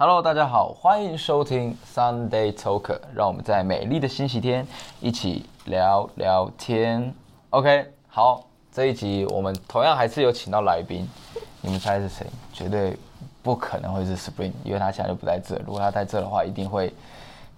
[0.00, 4.64] Hello，大家好，欢迎收听 Sunday Talk，让我们在美丽的星期天
[5.00, 7.12] 一起聊聊天。
[7.50, 11.04] OK，好，这一集我们同样还是有请到来宾，
[11.60, 12.24] 你们猜是谁？
[12.52, 12.96] 绝对
[13.42, 15.56] 不可能会是 Spring，因为他现在就不在这。
[15.66, 16.94] 如果他在这的话，一定会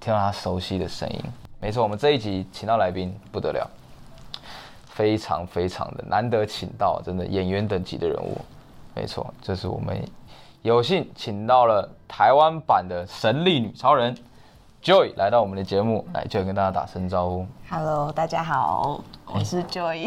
[0.00, 1.20] 听到他熟悉的声音。
[1.61, 3.70] 没错，我们这一集请到来宾不得了，
[4.86, 8.38] 非常非常的难得请到，真的演员等级的人物。
[8.95, 10.02] 没错，这是我们
[10.62, 14.14] 有幸请到了台湾版的神力女超人
[14.83, 17.46] Joy 来到我们的节目，来 Joy 跟大家打声招呼。
[17.70, 20.06] Hello，大家好，我是 Joy。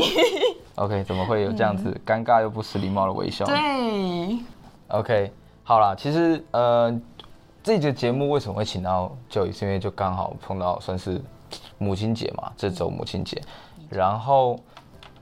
[0.76, 3.46] OK，怎么会有这样子尴尬又不失礼貌的微笑？
[3.46, 4.38] 对
[4.90, 5.32] ，OK，
[5.64, 6.96] 好啦，其实呃，
[7.64, 11.20] 这节节目为什么会请到 Joy，是因为就刚好碰到算是
[11.80, 13.42] 母亲节嘛，这周母亲节，
[13.90, 14.60] 然后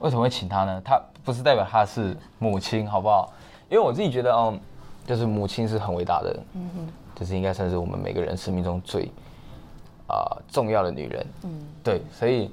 [0.00, 0.78] 为什么会请她呢？
[0.84, 3.32] 她不是代表她是母亲，好不好？
[3.70, 4.60] 因为我自己觉得，嗯，
[5.06, 9.10] 就是母亲是很伟大的，嗯就是应该算是我们每个人生命中最
[10.08, 11.50] 啊、重要的女人，嗯，
[11.82, 12.50] 对，所以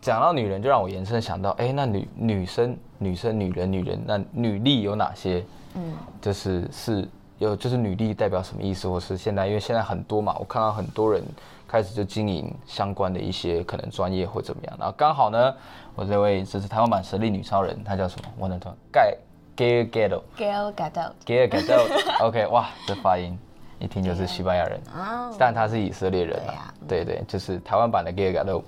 [0.00, 5.44] 讲到女人，就让我延伸想到，哎，那女女生、女生、女人、女人，那女力有哪些？
[5.74, 7.06] 嗯，就是是
[7.38, 11.22] 有就是女力代表什么意思，或是现在因为现在很多嘛，我看到很多人
[11.68, 15.54] 开始就经营相关的一些可能专业或怎么样，然后刚好呢，
[15.94, 18.28] 我这位这是台湾版神力女超人，她叫什么？
[18.38, 19.14] 我能说盖
[19.56, 21.12] Gail Gadot Gail Gadot。
[21.24, 23.36] Gail Gadot，OK， 哇，这发音
[23.78, 28.62] 一听就是西班牙人，哦，但他是以色列人啊对啊，对对，就是台湾版的 Gail Gadot，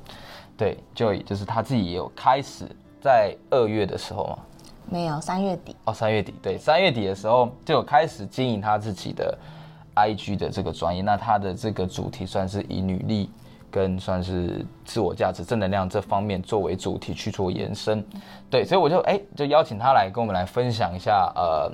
[0.56, 2.64] 对，就就是他自己也有开始
[3.00, 4.38] 在二月的时候嘛，
[4.90, 5.76] 没有，三月底。
[5.84, 9.36] 哦，三月底，对，三月底的时候就有开始经营他自己的
[9.94, 11.02] IG 的这个专业。
[11.02, 13.30] 那他的这个主题算是以女力
[13.70, 18.04] 跟算是自我价值、正能量这方面作为主题去做延伸。
[18.50, 21.70] 对，所以我就哎、就邀请他来跟我们来分享一下，呃，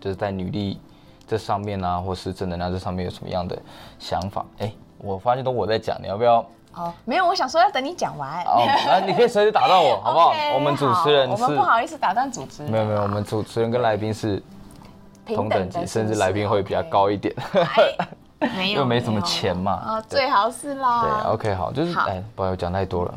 [0.00, 0.80] 就是在女力
[1.26, 3.56] 这上面啊，或是正能量这上面有什么样的
[3.98, 4.44] 想法？
[4.58, 6.44] 哎、我发现都我在讲，你要不要？
[6.76, 8.42] 哦，没有，我想说要等你讲完。
[8.46, 12.72] 哦，那你可以随时打断我， 好不好我们主持人是我们不好意思打断主持人。
[12.72, 14.42] 没有没有，我们主持人跟来宾是
[15.26, 18.08] 同等级，的甚至来宾会比较高一点，哎
[18.56, 20.20] 没有，又没什么钱嘛啊，对。
[20.20, 21.02] 最好是啦。
[21.02, 23.14] 对，OK，好，就是哎，不好意思，讲太多了，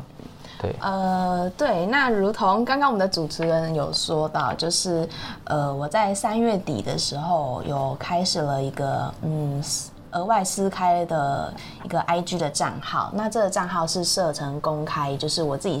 [0.60, 5.08] 对，呃，对，那如同刚刚我们的主持人有说到，就是
[5.44, 11.52] 呃，我在三月底的时候有开始了一个嗯私额外私开的
[11.84, 15.80] 一个 IG 的账号，那这个账号是设成公开，就是我自己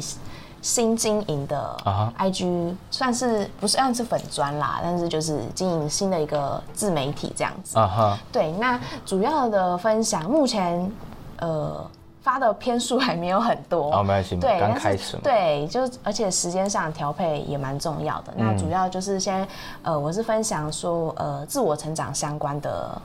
[0.60, 1.76] 新经营的
[2.18, 7.78] IG，算是不是算是粉砖啦，但是就是经营新的一个自媒体这样子。
[7.78, 10.90] 啊哈，对，那主要的分享目前
[11.38, 11.84] 呃
[12.22, 18.32] 发的篇数还没有很多，哦，没关系，对，刚开始嘛，对，就而且时间上调配也蛮重要的。
[18.36, 19.46] 那嗯主要就是先，
[19.82, 23.00] 呃，我是分享说，呃，自我成长相关的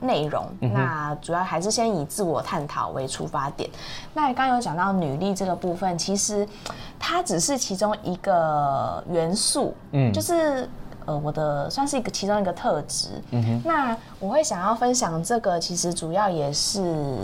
[0.00, 0.44] 内容。
[0.60, 3.68] 嗯那主要还是先以自我探讨为出发点。
[4.14, 6.46] 那刚刚有讲到女力这个部分，其实
[6.98, 10.68] 它只是其中一个元素，嗯就是。
[11.06, 13.08] 呃，我的算是一个其中一个特质。
[13.30, 17.16] 嗯哼，那我会想要分享这个，其实主要也是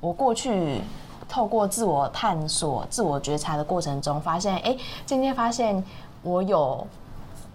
[0.00, 0.80] 我过去
[1.28, 4.76] 透过自我探索、自我觉察的过程中，发现，哎，
[5.06, 5.82] 渐渐发现
[6.22, 6.84] 我有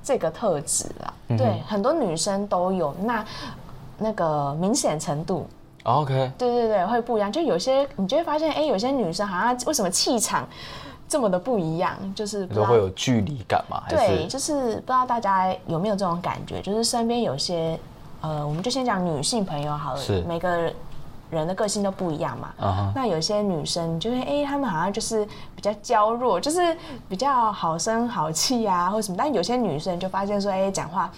[0.01, 1.13] 这个特质啦。
[1.27, 3.23] 嗯对，很多女生都有，那
[3.97, 5.47] 那个明显程度
[5.83, 7.31] ，，OK，对对对，会不一样。
[7.31, 10.47] 就有些你就会发现，哎，有些女生好像为什么气场
[11.07, 13.81] 这么的不一样，就是不知道你说会有距离感吗？
[13.85, 17.79] 还对，就是不知道大家有没有这种感觉，就是身边有些，
[18.21, 20.71] 呃，我们就先讲女性朋友好了，是每个
[21.29, 22.53] 人的个性都不一样嘛。
[22.95, 26.75] 那有些女生就是，哎、她们好像就是比较娇弱，就是
[27.09, 29.15] 比较好声好气啊，或什么。
[29.17, 31.11] 但有些女生就发现说，哎、讲话，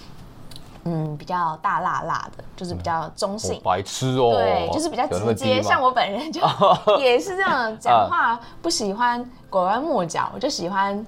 [0.90, 3.60] 嗯，比较大辣辣的，就是比较中性。
[3.62, 5.62] 白痴哦，对，就是比较直接。
[5.62, 6.42] 像我本人就
[6.98, 11.06] 也是这样，讲话不喜欢拐弯抹角，我就喜欢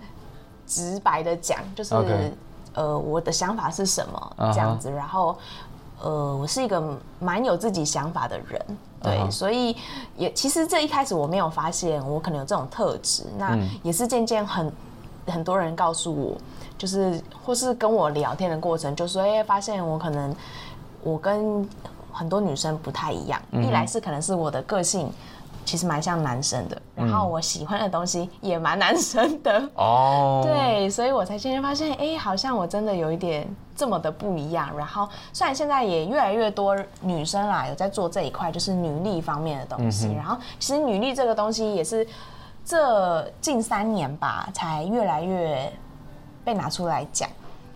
[0.67, 1.95] 直白的讲，就是
[2.73, 4.91] 呃我的想法是什么这样子。
[4.91, 5.37] 然后
[6.01, 6.81] 呃，我是一个
[7.19, 9.77] 蛮有自己想法的人，对所以
[10.17, 14.73] 也其实这一开始我没有发现我可能有这种特质，那嗯也是渐渐很
[15.27, 16.37] 很多人告诉我，
[16.79, 20.35] 就是或是跟我聊天的过程，就说哎、发现我可能
[21.03, 21.69] 我跟
[22.11, 25.11] 很多女生不太一样，嗯一来是可能是我的个性
[25.63, 29.61] 其实蛮像男生的，然后我喜欢的东西也蛮男生的。
[29.75, 34.75] 哦，，对，所以我才渐渐发现，哎、好像我真的有一点这么的不一样。
[34.75, 40.11] 然后，虽然现在也越来越多女生啦有在做这一块，就是女力方面的东西。
[40.15, 42.07] 然后，其实女力这个东西也是
[42.65, 45.71] 这近三年吧，才越来越
[46.49, 47.29] 被拿出来讲。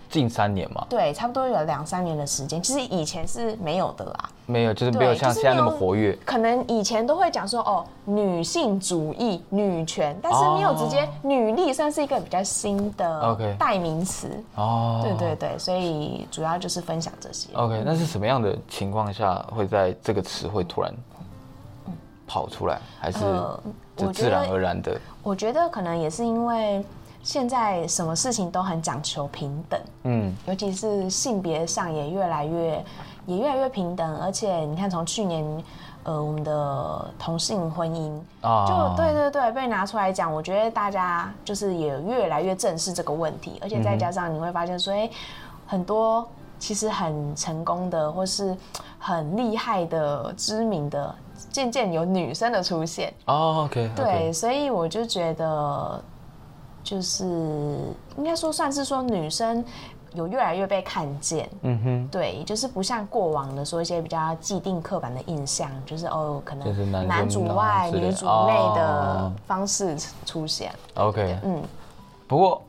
[0.09, 2.61] 近三年嘛，对，差不多有两三年的时间。
[2.61, 6.15] 其实以前是没有的啦，没有，就是没有像现在那么活跃。
[6.23, 14.27] 可能以前都会讲说哦，女性主义、女权，但是没有直接哦女力算是一个比较新的代名词。
[14.53, 17.49] 哦，对对对，所以主要就是分享这些。
[17.53, 20.93] OK，那是什么样的情况下会在这个词会突然
[22.27, 23.17] 跑出来，还是
[24.13, 24.95] 自然而然的？
[25.23, 26.85] 我觉得可能也是因为
[27.23, 32.85] 现在什么事情都很讲求平等，嗯，尤其是性别上也越来越
[33.25, 35.63] 也越来越平等，而且你看从去年。
[36.05, 38.11] 呃，我们的同性婚姻，
[38.41, 45.09] 啊就对对对，被拿出来讲，我觉得大家就是也越来越正视这个问题，而且再加上你会发现说，哎、
[45.65, 46.27] 很多
[46.59, 48.53] 其实很成功的或是
[48.99, 51.15] 很厉害的、知名的，
[51.49, 53.13] 渐渐有女生的出现。
[53.23, 56.03] 哦，OK，对，所以我就觉得，
[56.83, 57.25] 就是
[58.18, 59.63] 应该说算是说女生
[60.13, 61.50] 有越来越被看见。
[61.62, 69.33] 嗯哼，对，就是不像过往的说一些比较既定刻板的印象，就是哦，可就是男能男主外女主内的哦。
[69.47, 69.95] 方式
[70.25, 70.71] 出现。
[70.95, 71.63] OK，嗯，
[72.27, 72.62] 不过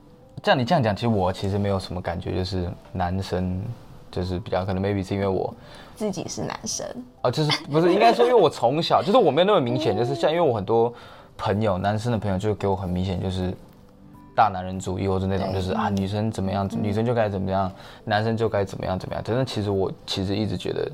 [0.43, 3.63] 这样你这样讲，其实我其实没有什么感觉，就是男生
[4.11, 5.53] 就是比较可能 maybe 是因为我
[5.97, 6.87] 自己是男生，
[7.21, 10.93] 啊，就是不是应该说，因为我从小就是我没有那么明显，就是像因为我很多
[11.37, 13.55] 朋友，男生的朋友就给我很明显就是
[14.35, 17.71] 大男人主义，或者那种就是啊女生怎么样，女生就该怎么样，
[18.05, 19.23] 男生就该怎么样怎么样。
[19.23, 20.91] 真的，其实我其实一直觉得，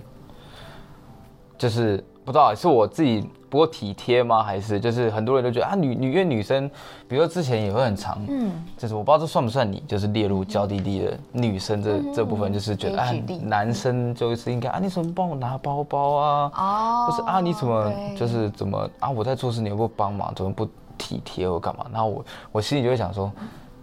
[1.59, 6.69] 就是不知道是我自己不够体贴吗，还是就是很多人都觉得啊女女因为女生，
[7.09, 19.11] 比如说之前也会很长，嗯，就是我不知道这算不算你，就是列入娇滴滴的女生这、这部分，就是觉得啊男生就是应该啊你怎么帮我拿包包啊，哦就是啊，你怎么就是怎么啊？
[19.11, 20.69] 我在做事，你又不帮忙，怎么不
[21.01, 21.87] 体贴或干嘛？
[21.91, 23.33] 然后我我心里就会想说，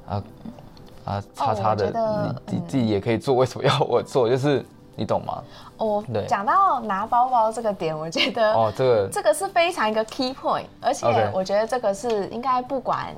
[0.08, 0.24] 啊
[1.04, 1.92] 啊，叉叉的，
[2.46, 4.30] 你你自己也可以做，为什么要我做？
[4.30, 4.64] 就是
[4.96, 5.44] 你懂吗？
[5.78, 13.16] 哦对，讲到拿包包这个点，我觉得哦，这个 这个是非常一个 key point，而且我觉得这个是应该不管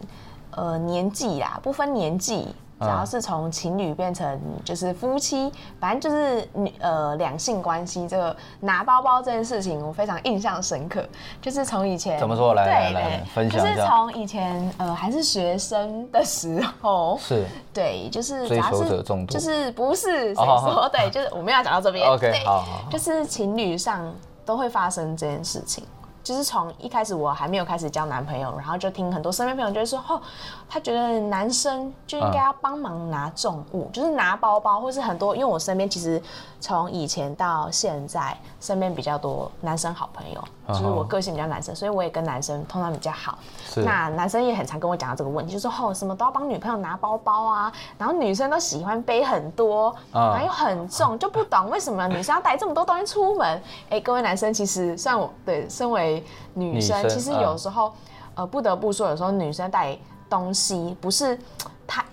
[0.51, 2.47] 呃年纪啦，不分年纪。
[2.79, 11.03] 只要是从情侣变成就是夫妻，反正就是女呃两性关系，这个拿包包这件事情，我非常印象深刻。
[11.41, 12.53] 就是从以前怎么说？
[12.53, 17.45] 来对来分享就是从以前呃还是学生的时候，是。
[17.73, 22.09] 对，就是只追求者众多就是不是谁说对，就是我们要讲到这边。
[22.09, 22.65] OK，好。
[22.89, 24.13] 就是情侣上
[24.45, 25.83] 都会发生这件事情。
[26.29, 30.21] 就是从一开始我还没有开始交男朋友，然后就听很多身边朋友就会说，哦，
[30.69, 36.21] 他觉得男生就应该要帮忙拿重物，就是拿包包，或是很多，因为我身边其实
[36.61, 43.39] 从以前到现在，身边比较多男生好朋友，就是我个性比较男生，所以我也跟男生通常比较好。
[43.77, 53.59] 那男生也很常跟我讲到这个问题，就说哦，什么都要帮女朋友拿包包啊，然后女生都喜欢背很多，啊然后又很重，就不懂为什么女生要带这么多东西出门。
[53.89, 56.18] 哎，各位男生，其实虽然我对身为
[56.53, 57.93] 女生，女生其实嗯有时候、
[58.35, 59.97] 呃不得不说，有时候女生带
[60.29, 61.37] 东西不是
[61.87, 62.03] 她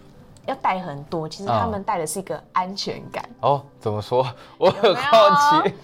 [0.47, 3.29] 要带很多，其实嗯她们带的是一个安全感。
[3.41, 4.26] 哦，怎么说？
[4.58, 5.75] 我很好奇，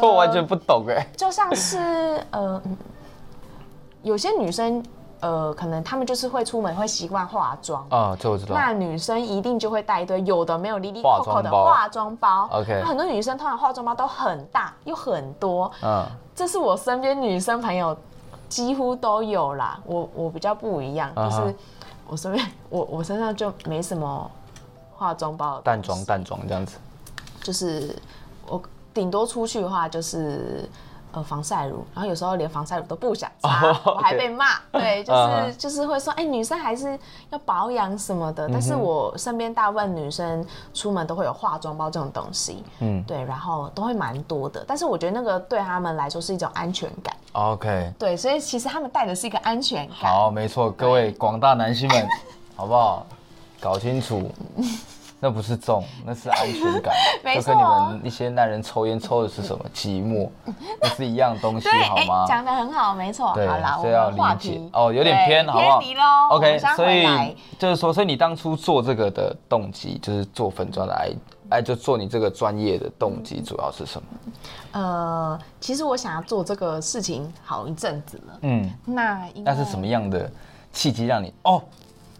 [0.00, 1.06] 这我完全不懂哎。
[1.16, 1.78] 就像是
[2.30, 2.76] 呃，嗯
[4.02, 4.84] 有些女生
[5.20, 7.84] 呃，可能她们就是会出门会习惯化妆。
[7.88, 8.54] 啊，这我知道。
[8.54, 12.48] 那女生一定就会带一堆有的没有哩哩化扣扣的化妆包。
[12.52, 16.04] OK 那很多女生通常化妆包都很大又很多，嗯，
[16.36, 17.96] 这是我身边女生朋友
[18.48, 19.80] 几乎都有啦。
[19.84, 21.56] 我我比较不一样，就是
[22.06, 24.30] 我身边我我身上就没什么
[24.94, 26.76] 化妆包的东西淡妆淡妆这样子。
[27.42, 27.96] 就是
[28.46, 28.62] 我
[28.94, 30.68] 顶多出去的话就是。
[31.16, 34.58] 呃，防晒乳，然后有时候连防晒乳都不想擦，哦我还被骂。
[34.70, 36.98] 对，就嗯是就是会说，哎、女生还是
[37.30, 38.46] 要保养什么的。
[38.52, 44.62] 但是我身边大部分女生出门都会有化妆包这种东西，嗯对，然后都会蛮多的。
[44.68, 50.12] 但是我觉得那个对他们来说是一种安全感，OK，对，所以其实他们带的是一个安全感。
[50.12, 52.06] 好，没错，各位广大男性们，
[52.54, 53.06] 好不好？
[53.58, 54.30] 搞清楚，
[55.18, 56.94] 那不是重，那是安全感，
[57.24, 60.28] 没就跟你们一些男人抽烟抽的是什么寂寞，
[60.80, 62.26] 那是一样东西，好吗？
[62.28, 63.32] 讲的很好，没错。
[63.34, 65.96] 对好啦，，这要我们话理解题哦，有点偏，好不好偏。
[66.30, 71.10] ？OK，所以就是说，所以你当初做这个的动机，就是做粉砖的爱，
[71.48, 74.08] 哎，就做你这个专业的动机，主要是什么？
[74.72, 78.38] 呃，其实我想要做这个事情好一阵子了。
[78.42, 80.30] 嗯，那那是什么样的
[80.74, 81.62] 契机让你哦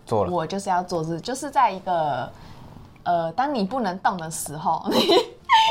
[0.06, 0.30] 做了？
[0.32, 2.30] 我就是要做这，就是在一个
[3.06, 4.96] 呃，当你不能动的时候，你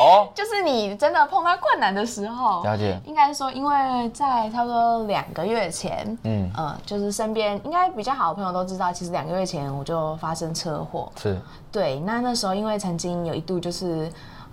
[0.01, 11.11] 哦， 就是你真的碰到困难的时候，了解应该说，因为在差不多两个月前，嗯嗯呃，就是身边应该比较好的朋友都知道，其实两个月前我就发生车祸。
[11.17, 11.39] 是
[11.71, 14.09] 对，那那时候因为曾经有一度就是，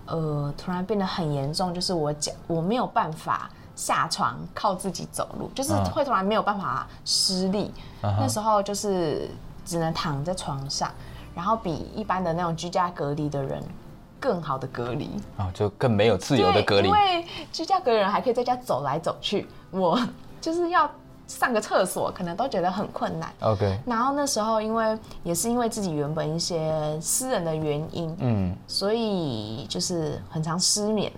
[0.07, 7.73] 呃，突然变得很严重，就是我脚我没有办法下床靠自己走路，就是嗯会突然没有办法施力。
[8.03, 9.31] 那时候就是
[9.65, 10.91] 只能躺在床上，
[11.35, 13.63] 然后比一般的那种居家隔离的人
[14.21, 15.11] 更好的隔离。
[15.37, 16.95] 啊，就更没有自由的，隔离因。
[16.95, 20.01] 为居家隔离人还可以在家走来走去，我
[20.41, 20.91] 就是要
[21.27, 23.33] 上个厕所，可能都觉得很困难。
[23.41, 31.11] OK，然后那时候，因为也是因为自己原本一些私人的原因，嗯，所以就是很常失眠。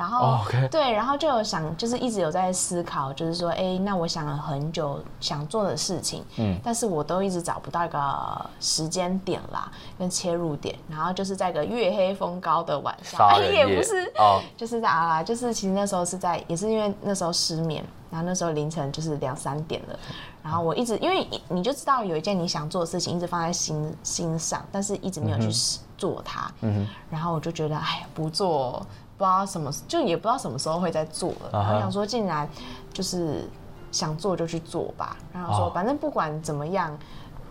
[0.00, 0.38] 然后、
[0.70, 10.74] 对，然后就有想，就是一直有在思考，就是说，哎，那我想了很久想做的事情，嗯但是我都一直找不到一个时间点啦，跟切入点。
[10.88, 19.98] 然后就是在一个月黑风高的晚上，杀人夜也不是哦，就是在啊，就是其实那时候是在，也是因为那时候失眠，然后那时候凌晨就是两三点了，
[20.42, 25.50] 然后我一直因为你就知道有一件你想做的事情一直放在心心上，但是一直没有去
[25.98, 28.80] 做它，嗯然后我就觉得哎呀不做
[29.20, 32.48] 不知道什么，就也不知道什么时候会再做了，然后想说竟然
[32.90, 33.46] 就是
[33.92, 36.98] 想做就去做吧，然后说哦反正不管怎么样，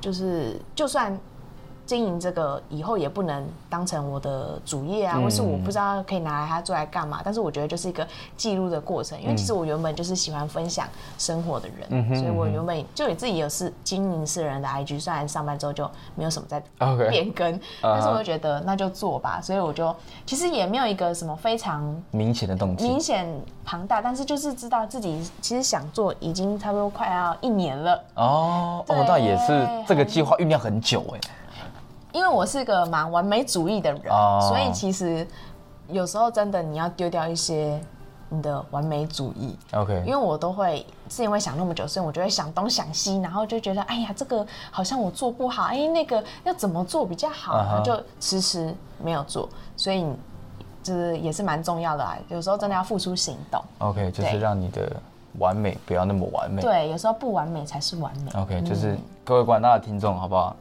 [0.02, 1.16] 就是就算。
[1.90, 7.22] 经营这个以后也不能当成我的主业啊，嗯或是我不知道可以拿来它做来干嘛。
[7.26, 16.62] 但是我觉得就是一个记录的过程，因为其实我原本就是喜欢分享生活的人，嗯哼所以我原本就也自己有是经营私人的 IG，虽然上班之后就没有什么在
[17.10, 19.96] 变更，但是我就觉得那就做吧，所以我就
[20.28, 23.28] 其实也没有一个什么非常明显的动机明显
[23.66, 28.04] 庞大，但是就是知道自己其实想做已经差不多快要一年了。
[28.14, 31.20] 哦哦，对那也是这个计划酝酿很久哎。
[32.20, 35.26] 因为我是个蛮完美主义的人，哦所以其实
[35.88, 37.80] 有时候真的你要丢掉一些
[38.28, 39.58] 你的完美主义。
[39.72, 49.48] OK，因为我都会是因为想那么久，所以我就会想东想西，然后就觉得哎呀，这个好像我做不好，哎，那个要怎么做比较好，就迟迟没有做，
[49.78, 50.06] 所以
[50.84, 52.18] 就是也是蛮重要的啊。
[52.28, 54.92] 有时候真的要付出行动，OK，就是对让你的
[55.38, 56.62] 完美不要那么完美。
[56.62, 58.32] 对，有时候不完美才是完美。
[58.36, 60.54] OK，就是各位广大的听众，好不好？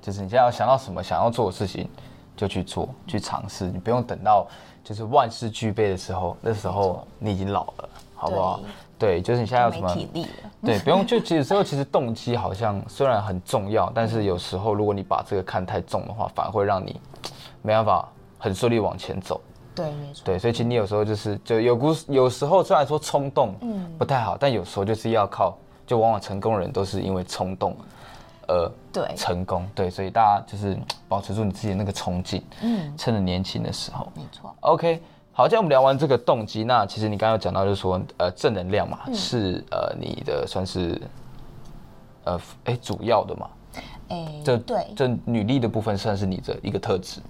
[0.00, 1.88] 就是你现在要想到什么想要做的事情，
[2.36, 4.46] 就去做，去尝试，你不用等到
[4.82, 8.60] 就是万事俱备的时候，那时候你已经老了，好不好？
[8.98, 9.94] 对，就是你现在有什没么？
[9.94, 17.00] 体力了，对， 不用就其实时候其实动机好像虽然很重要，但是有时候如果你把这个看太重的话，反而会让你
[17.62, 19.40] 没办法很顺利往前走。
[19.74, 27.74] 对，没错，对，所以其实你有时候就是就有股有时候虽然说冲动嗯不太好，但有时候就是要靠，就往往成功人都是因为冲动
[28.50, 29.64] 而对成功。
[29.74, 30.76] 对，所以大家就是
[31.08, 34.10] 保持住你自己的那个憧憬，嗯，趁着年轻的时候。
[34.16, 35.00] 没错，OK，
[35.32, 41.00] 好，今天我们聊完这个动机，那其实你刚刚有讲到，就是说，呃，正能量嘛，嗯是呃你的算是，
[42.24, 43.48] 呃，哎，主要的嘛，
[44.08, 47.20] 哎，这对这女力的部分算是你的一个特质。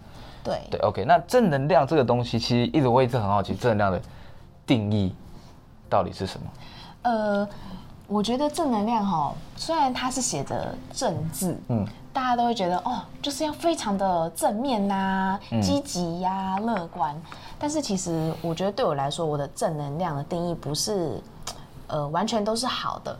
[0.43, 4.00] 对对，OK，那正能量这个东西，其实一直我一直很好奇，正能量的
[4.65, 5.15] 定义
[5.87, 6.47] 到底是什么？
[7.03, 7.49] 呃，
[8.11, 17.14] 我觉得正能量哈，虽然它是写着正字，嗯嗯，大家都会觉得哦，就是要非常的正面呐、积极呀、乐观。
[17.57, 21.23] 但是其实我觉得对我来说，我的正能量的定义不是，
[21.87, 23.17] 呃，完全都是好的。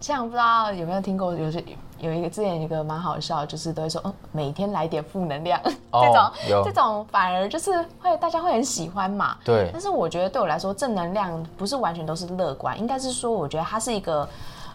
[0.00, 1.64] 像不知道有没有听过，有些
[2.04, 5.58] 有一个之前有一个蛮好笑，就是都会说，嗯，每天来点负能量，
[5.90, 6.02] 哦
[6.44, 9.36] 这有种这种反而就是会大家会很喜欢嘛。
[9.42, 14.28] 对但是我觉得对我来说，正能量不是完全都是乐观，应该是说，我觉得它是一个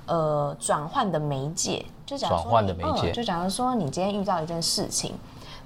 [0.07, 1.85] 呃转换的媒介。
[2.05, 5.13] 就假如说转换的媒介嗯就假如说你今天遇到一件事情，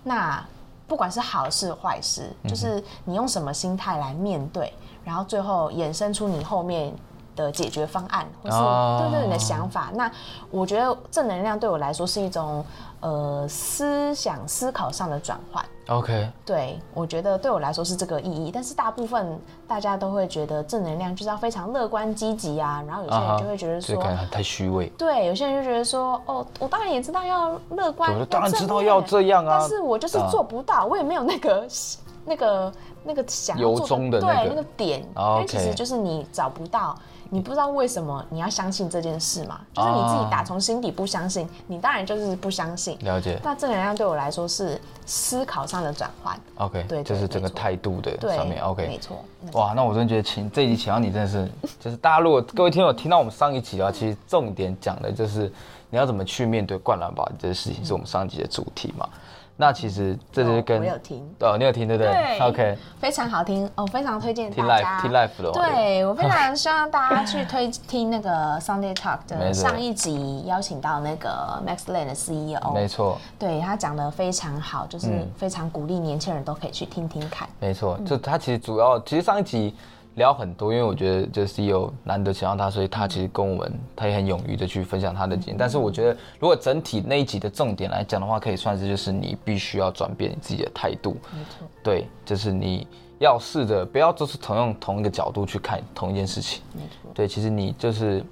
[0.03, 0.43] 那
[0.85, 4.73] 不管是好事坏事，嗯就是你用什么心态来面对，
[5.05, 6.93] 然后最后衍生出你后面。
[7.35, 9.09] 的解决方案，或是哦。
[9.09, 10.11] 对对你的想法，那
[10.51, 12.63] 我觉得正能量对我来说是一种
[13.01, 15.63] 呃思想思考上的转换。
[15.87, 19.37] OK，对，我觉得对我来说是这个意义，但是大部分
[19.67, 24.87] 大家都会觉得正能量就是要非常乐观积极啊，然后有些人就会觉得说，太虚伪。
[24.97, 31.67] 对，有些人就觉得说，哦，我当然也知道要乐观，我要当然知道要这样啊但是我就是做不到，我也没有那个
[32.25, 32.73] 那个
[33.03, 34.33] 那个想要由做衷的那个。
[34.33, 36.95] 对那个点，哦因为其实就是你找不到。
[37.33, 39.59] 你不知道为什么你要相信这件事嘛？
[39.73, 42.95] 就是你自己打从心底不相信，你当然就是不相信。
[43.01, 48.99] 了解那正能量对我来说是思考上的转换，，OK，对对就是整个态度的，上面，OK 没。
[48.99, 49.17] 错。
[49.41, 51.49] 嗯哇，那我真的觉得请这一集请到你真的是，
[51.79, 55.51] 就是大家如果各位听友听到我们上一集的话，其实重点讲的就是
[55.89, 59.09] 你要怎么去面对灌篮吧这件事情，是我们上一集的主题嘛。
[59.55, 62.11] 那其实这就是跟我有听，哦，你有听对不对？
[62.11, 64.99] 对？OK，非常好听哦，非常推荐听大家。
[64.99, 75.29] 听 live 的哦对我非常希望大家去推听那个 Sunday Talk 的上一集，邀请到那个 Max Lane 的 CEO，没错，对他讲的非常好，就是嗯。
[75.37, 77.47] 非常鼓励年轻人都可以去听听看。
[77.59, 79.75] 没错，就他其实主要，其实上一集
[80.15, 85.55] 聊很多，因为我觉得就是 CEO 难得请到他，所以他其实跟我们，他也很勇于的去分享他的经验。
[85.57, 92.87] 但是我觉得，如果整体那一集的重点来讲的话，可以算是就是你必须要转变你自己的态度，没错，对，就是你
[93.19, 98.23] 要试着不要就是同用同一个角度去看同一件事情，没错，对，其实你就是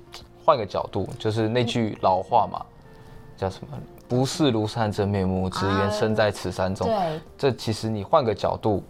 [0.45, 2.63] 换个角度，就是那句老话嘛，
[3.38, 3.77] 叫什么？
[4.07, 6.85] 不是庐山真面目，只缘身在此山中。
[6.85, 8.83] 对，这其实你换个角度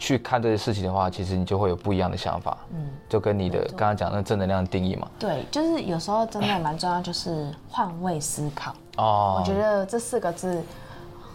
[0.00, 2.56] 去看这些事情的话，其实你就会有不一样的想法。
[2.72, 5.06] 嗯，就跟你的刚刚讲那正能量的定义嘛。
[5.18, 8.72] 对，就是有时候真的蛮重要，就是换位思考。
[8.96, 10.64] 哦，我觉得这四个字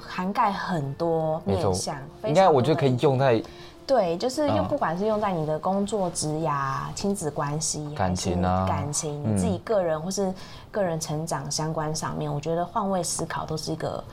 [0.01, 3.41] 涵盖很多面向，非应该我觉得可以用在
[3.85, 10.33] 对，就是用嗯不管是用在你的工作、职涯、亲子关系、感情啊感情、你自己个人或是
[10.71, 14.03] 个人成长相关上面，我觉得换位思考都是一个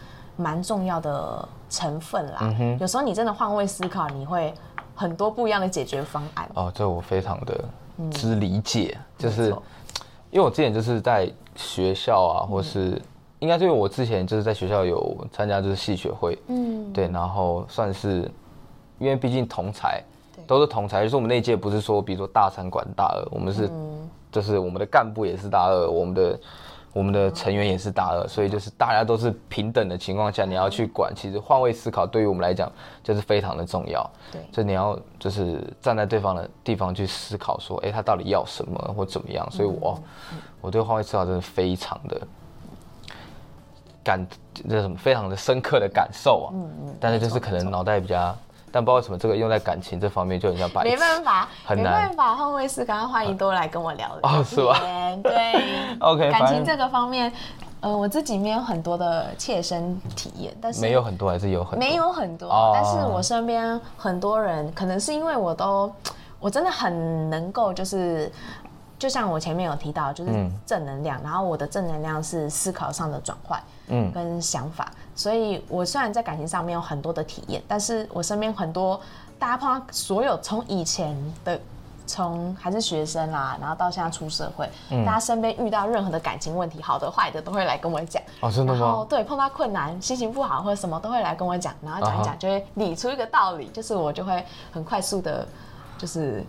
[0.42, 2.38] 蛮重要的成分啦。
[2.58, 4.52] 嗯有时候你真的换位思考，你会
[4.94, 6.50] 很多不一样的解决方案。
[6.54, 7.64] 哦，这我非常的
[8.10, 9.50] 之理解，就是
[10.30, 13.00] 因为我之前就是在学校啊，或是
[13.38, 18.30] 应该是因为我之前就是在学校有参加就是系学会，嗯，对，然后算是
[18.98, 20.02] 因为毕竟同才
[20.46, 24.10] 都是同才，就是我们那一届不是说比如说大三管大二，我们是、嗯。
[24.32, 26.40] 就是我们的干部也是大二，我们的
[26.92, 32.70] 我们的成员也是大二，所以就是大家都是平等的情况下，你要去管，其实换位思考对于我们来讲
[33.02, 34.08] 就是非常的重要。
[34.30, 39.50] 对所以你要就是站在对方的地方去思考，说，哎、他到底要什么或怎么样？
[39.50, 39.98] 所以我、
[40.60, 42.20] 我对换位思考真的非常的
[44.04, 44.26] 感，
[44.68, 46.48] 这什么非常的深刻的感受啊。
[46.52, 48.36] 嗯嗯但是就是可能脑袋比较，
[48.72, 50.96] 但不知道为什么这个用在感情这方面就很像白没。
[50.96, 51.92] 办法，没 很难。
[52.08, 55.62] 办法，换位思考，欢迎多来跟我聊聊 哦是吧天对。
[56.00, 57.30] OK，感情这个方面，
[57.80, 61.86] 呃，我自己没有很多的切身体验，但是没有很多还是有很多？
[61.86, 62.70] 没有很多，哦。
[62.74, 65.92] 但是我身边很多人，可能是因为我都，
[66.40, 68.32] 我真的很能够就是。
[68.98, 70.48] 就像我前面有提到，就是嗯。
[70.64, 74.12] 正能量，然后我的正能量是思考上的转换，嗯。
[74.12, 79.00] 跟想法，所以我虽然在感情上面有很多的体验，但是我身边很多
[79.38, 81.60] 大家碰到所有从以前的。
[82.04, 88.20] 从还是学生啦，然后到现在出社会，嗯大家身边遇到任何的感情问题，好的坏的，都会来跟我讲。
[88.40, 89.06] 哦，真的然后吗？
[89.08, 95.46] 对碰到困难、心情不好或者什么都会来跟我讲，然后讲一讲就会理出一个道理，就是我就会很快速的，
[95.96, 96.44] 就是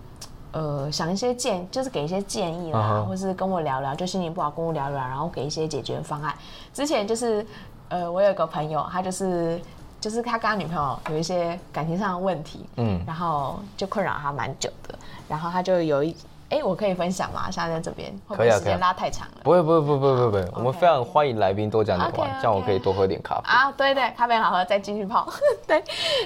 [0.52, 6.34] 呃想一些建，就是给一些建议啦，或是跟我聊聊，就心情不好跟我聊聊，然后给一些解决方案。
[6.74, 7.46] 之前就是
[7.90, 9.62] 呃我有一个朋友，他就是。
[10.04, 14.94] 就是他跟他女朋友有一些感情上的问题，嗯嗯，然后就困扰他蛮久的，
[15.30, 16.14] 然后他就有一，
[16.50, 17.50] 哎、我可以分享吗？
[17.50, 19.36] 现在在这边会不会时间可以啊可以啊拉太长了？
[19.42, 23.44] 不会不会不会不会不会，我们非常欢迎来宾多讲点话这样我可以多喝点咖啡。
[23.46, 25.26] 啊，对对，咖啡很好喝，再继续泡。
[25.66, 25.82] 对，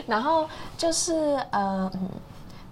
[0.07, 2.09] 然后就是呃，嗯，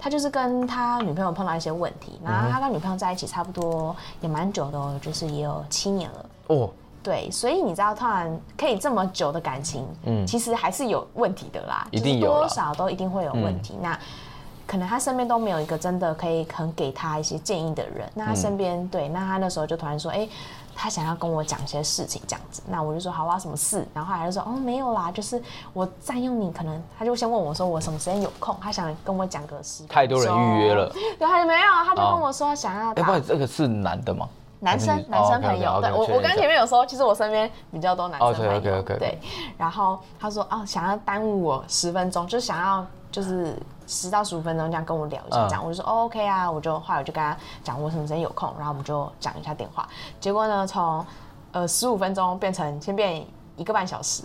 [0.00, 6.26] 他就是跟他女朋友碰到一些问题，然后他跟女朋友在一起差不多也蛮久的哦，就是也有七年了。
[6.48, 6.68] 哦，
[7.06, 13.78] 对，所以你知道，突然可以这么久的感情，嗯其实还是有问题的啦，一定多少都一定会有问题。
[13.80, 13.96] 那
[14.66, 18.10] 可能他身边都没有一个真的可以很给他一些建议的人。
[18.12, 20.28] 那他嗯身边、对，那他那时候就突然说，哎、
[20.74, 22.60] 他想要跟我讲一些事情这样子。
[22.66, 23.86] 那我就说好啊，什么事？
[23.94, 25.40] 然后后来就说，哦，没有啦，就是
[25.72, 30.92] 我占用你，可能他就先问我说我什么时间有空，他想跟我讲个事太多人预约了。
[31.16, 34.28] 对，他就没有，他就跟我说想要哎，打不然这个是男的吗？
[34.60, 35.80] 男生男生朋友。
[35.80, 38.82] 对我我刚前面有说，其实我身边比较多男生朋友。
[38.82, 39.18] 对，
[39.58, 45.48] 然后他说啊，想要耽误我十分钟，就想要就是十到十五分钟这样跟我聊一下，嗯。
[45.48, 49.86] 这样我就说哦 OK 啊，我就后来我就跟他讲我什么时间有空，然后我们就讲一下电话，
[50.20, 51.04] 结果呢从
[51.52, 53.24] 呃十五分钟变成先变
[53.56, 54.22] 一个半小时，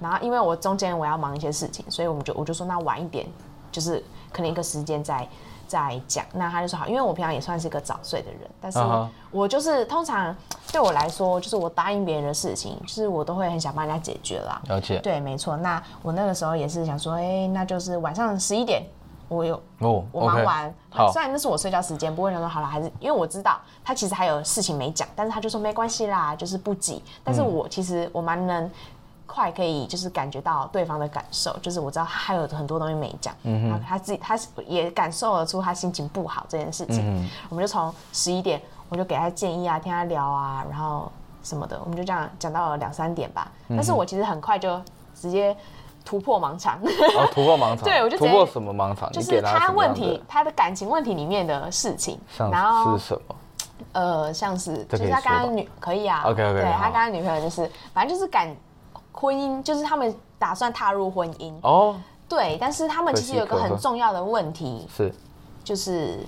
[0.00, 3.26] 然后因为我中间我要忙一些事情，所以我们就我就说那晚一点，
[3.70, 5.28] 就是可能一个时间再
[5.74, 6.24] 再讲。
[6.32, 8.78] 那他就说好，因为我平常也算是一个早睡的人，但是
[9.30, 10.34] 我就是通常
[10.70, 14.60] 对我来说，就是我答应别人的事情，就是我都会很想帮人家解决啦。
[14.68, 14.98] 了解。
[15.00, 15.56] 对，没错。
[15.56, 18.82] 那我那个时候也是想说，哎、那就是晚上十一点，
[19.28, 27.02] 我有哦我忙完，好虽然那是我睡觉时间，不过想说好了，还是因为我知道他其实还有事情没讲，但是他就说没关系啦，就是不急。
[27.24, 28.70] 但是嗯我其实我蛮能
[29.26, 37.02] 快可以就是感觉到对方的感受，就是我知道他还有很多东西没讲，嗯然后他自己他也感受得出他心情不好这件事情。
[37.04, 41.10] 嗯我们就从十一点，我就给他建议啊，听他聊啊，然后
[41.42, 43.50] 什么的，我们就这样讲到了两三点吧。
[43.68, 44.80] 嗯但是我其实很快就
[45.14, 45.56] 直接
[46.04, 49.10] 突破盲肠，哦，突破盲肠， 对我就突破什么盲肠？
[49.10, 53.36] 就是他他问题，他的感情问题里面的事情，然后是什么？
[53.92, 56.22] 呃，像是就是他刚刚女可以啊。
[56.26, 58.54] OK，OK，对他刚刚女朋友就是反正就是感
[59.14, 61.96] 婚姻，就是他们打算踏入婚姻，哦，
[62.28, 65.14] 对，但是他们其实有一个很重要的问题，是
[65.62, 66.18] 就是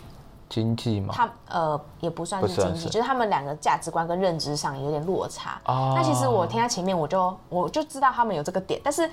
[0.48, 1.12] 经济嘛？
[1.12, 5.60] 他呃也不算是经济，就是他们两个价值观跟认知上有点落差。
[5.66, 9.10] 哦那其实我听在前面，我就我就知道他们有这个点，但是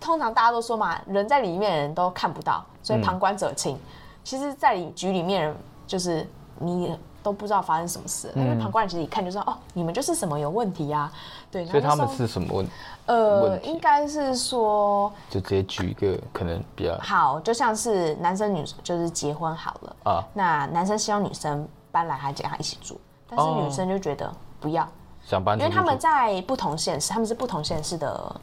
[0.00, 2.98] 通常大家都说嘛，人在里面的人都看不到，所嗯。
[2.98, 3.78] 以旁观者清。
[4.22, 5.52] 其实，在里局里面，
[5.86, 11.10] 就是你都不知道发生什么事，因为旁观人其实一看就知道，哦，你们就是什么有问题呀、
[11.50, 12.66] 对，所以他们是什么问？
[13.06, 15.12] 呃，应该是说。
[15.28, 23.62] 就直接举一个可能比较好，就像是男生女就是结婚好了，啊，那男生希望女生搬来他家一起住，但是哦。
[23.62, 24.88] 女生就觉得不要，
[25.24, 28.40] 想搬因为他们在不同县市，他们是不同县市的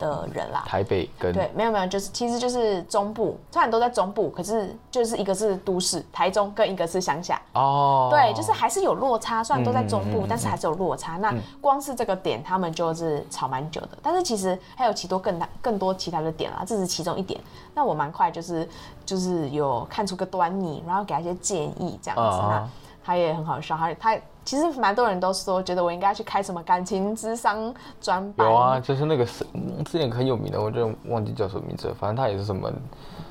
[0.00, 0.64] 的人啦。
[0.66, 7.40] 台北跟对，没有没有，就是其实就是中部，虽然都在中部，可是就是一个是都市台中，跟一个是乡下。
[7.52, 11.18] 哦，对，就是还是有落差，虽然都在中部，嗯嗯嗯但是还是有落差。
[11.18, 13.90] 那光是这个点，他们就是吵蛮久的。
[14.02, 17.40] 但是其实还有其多更大、更多其他的点啦，这是其中一点。
[17.74, 18.68] 那我蛮快就是
[19.06, 22.22] 就是有看出个端倪，然后给他一些建议这样子。
[22.40, 22.68] 啊那
[23.02, 24.18] 他也很好笑，他他
[24.50, 28.44] 其实蛮多人都说，觉得我应该去开什么感情智商专班。
[28.44, 32.68] 有啊，就是那个是嗯之前很有名的，我就忘记叫什么名字了，反正他也是什么，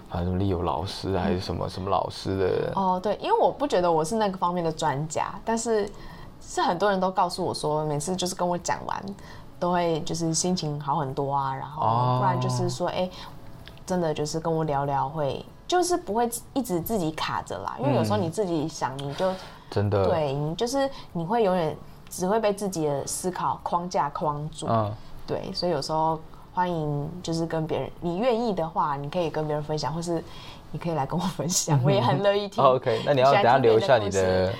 [0.07, 5.91] 反正什么利友老师还是什么什么老师的，哦，对，因为我不觉得我是那个方面的专家，但是
[6.39, 9.05] 是很多人都告诉我说，每次就是跟我讲完，
[9.59, 13.09] 都会就是心情好很多啊，然后哦不然就是说，哎、
[13.85, 19.29] 真的就是跟我聊聊会，就是不会一直自己卡着啦，因为有时候你自己想，你就
[19.69, 21.75] 真的，对你就是你会永远
[22.09, 24.91] 只会被自己的思考框架框住，嗯，
[25.27, 26.19] 对，所以有时候
[26.53, 30.23] 欢迎就是跟别人，你愿意的话，你可以跟别人分享，或是
[30.71, 32.63] 你可以来跟我分享， 我也很乐意听。
[32.63, 34.51] 哦 OK，那你要等下留下你的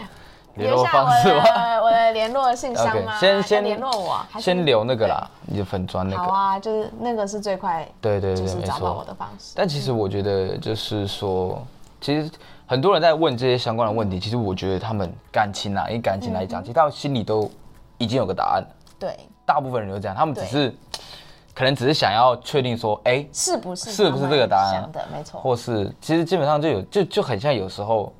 [0.56, 3.14] 联络留下我方式吗的我的联络信箱吗？
[3.16, 9.04] 要先先联络我，先留那个啦，你的粉砖那个，好啊，就是那个是最快，对对就是找到我。
[9.06, 9.54] 的方式。
[9.56, 11.66] 但其实我觉得就是说，
[12.02, 12.30] 其实
[12.66, 17.50] 很多人在问这些相关的问题，其实我觉得他们感情啊，以感情来嗯讲，其实他们心里都
[17.98, 18.68] 已经有个答案了。
[18.98, 20.74] 对，大部分人都这样，他们只是
[21.54, 25.08] 可能只是想要确定说，哎、是不是是不是这个答案想的？
[25.12, 25.42] 没错。
[25.42, 28.14] 或是其实基本上就有就就很像有时候，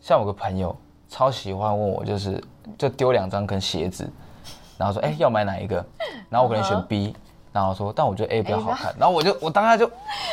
[0.00, 0.76] 像我个朋友
[1.08, 2.42] 超喜欢问我，就是
[2.78, 4.08] 就丢两张跟鞋子，
[4.76, 5.84] 然后说，哎、 要买哪一个？
[6.28, 7.14] 然后我可能选 B，
[7.52, 9.90] 然后说，但我觉得 A 比较好看，然后我就我当下就，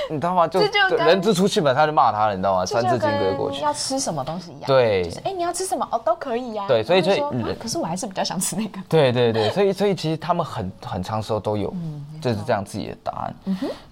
[0.10, 0.48] 你知道吗？
[0.48, 2.66] 就这就人之初性本他就骂他了，你知道吗？
[2.66, 3.64] 三字经归过跟去。
[3.64, 4.68] 要吃什么东西一样。
[4.68, 8.80] 对就是哎、你要吃什么哦，都可以呀、对所以所以啊可是我还是比较想吃那个。
[8.88, 11.74] 对对对，所以所以其实他们很很长时候都有
[12.22, 13.36] 就是这样自己的答案。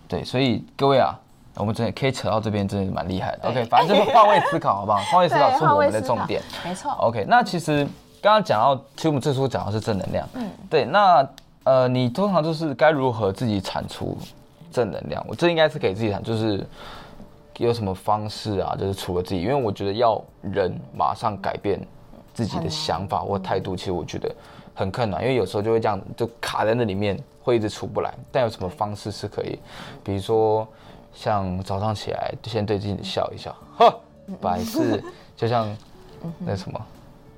[0.08, 1.18] 对，所以各位啊，
[1.56, 3.50] 我们真的可以扯到这边，真的蛮厉害的。
[3.50, 5.00] OK，反正就是换位思考，好不好？
[5.12, 6.44] 换位思考是我们的重点。
[6.64, 6.92] 没错。
[7.00, 7.84] OK，那其实
[8.22, 10.28] 刚刚讲到，其实我们最初讲的是正能量。
[10.36, 10.86] 嗯，对。
[10.86, 11.28] 那
[11.66, 14.18] 呃，你通常就是该如何自己产出
[14.72, 15.26] 正能量？
[15.28, 16.66] 我这应该是给自己产，就是
[17.58, 18.76] 有什么方式啊？
[18.80, 21.80] 就是除了自己，因为我觉得要人马上改变
[22.36, 24.34] 自己的想法或态度，其实我觉得
[24.76, 28.14] 很困难，因为有时候就会这样就卡在那里面，会一直出不来。
[28.32, 29.58] 但有什么方式是可以，
[30.04, 30.68] 比如说
[31.14, 34.00] 像早上起来就先对自己笑一笑，呵，
[34.40, 35.04] 百事
[35.36, 35.68] 就像
[36.38, 36.80] 那什么。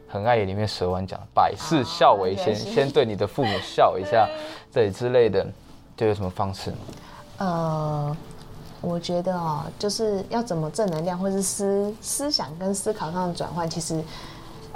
[0.08, 4.28] 很爱里面蛇丸讲百事孝为先，先对你的父母笑一下，
[4.72, 5.46] 对之类的，
[5.96, 6.78] 就有什么方式吗？
[7.39, 8.17] 呃，
[8.82, 14.02] 我觉得哦，就是要怎么正能量，或是思思想跟思考上的转换，其实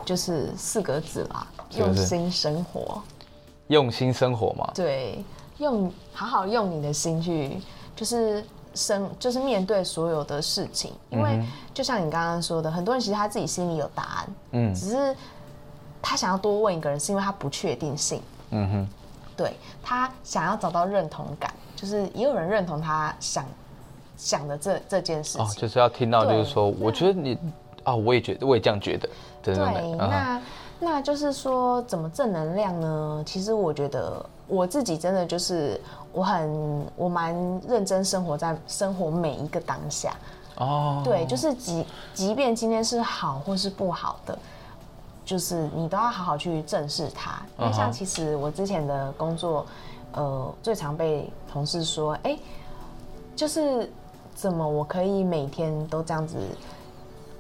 [0.04, 3.02] 就是四个字啦，用心生活。
[3.68, 5.24] 用心生活嘛，对，
[5.58, 7.58] 用好好用你的心去，
[7.96, 10.94] 就是生，就是面对所有的事情。
[11.10, 11.42] 因为
[11.74, 15.16] 就像你刚刚说的，很多人其实他自己心里有答案，嗯只是
[16.02, 18.22] 他想要多问一个人，是因为他不确定性。
[18.52, 18.88] 嗯哼，
[19.38, 23.46] 对他想要找到认同感，就是也有人认同他想
[24.18, 25.46] 想的这这件事情。
[25.46, 27.38] 哦，就是要听到，就是说，我觉得你
[27.84, 29.10] 啊，我也觉得，我也这样觉得，
[29.42, 29.56] 对
[29.98, 30.42] 那
[30.84, 33.24] 那就是说怎么正能量呢？
[33.26, 35.80] 其实我觉得我自己真的就是
[36.12, 37.34] 我很我蛮
[37.68, 40.14] 认真生活在生活每一个当下。
[40.58, 44.38] 哦，对，就是即即便今天是好或是不好的，
[45.26, 47.42] 就是你都要好好去正视它。
[47.58, 49.66] 因为像其实我之前的工作，
[50.12, 52.38] 呃，最常被同事说，哎、
[53.36, 53.90] 就是
[54.36, 56.38] 怎么我可以每天都这样子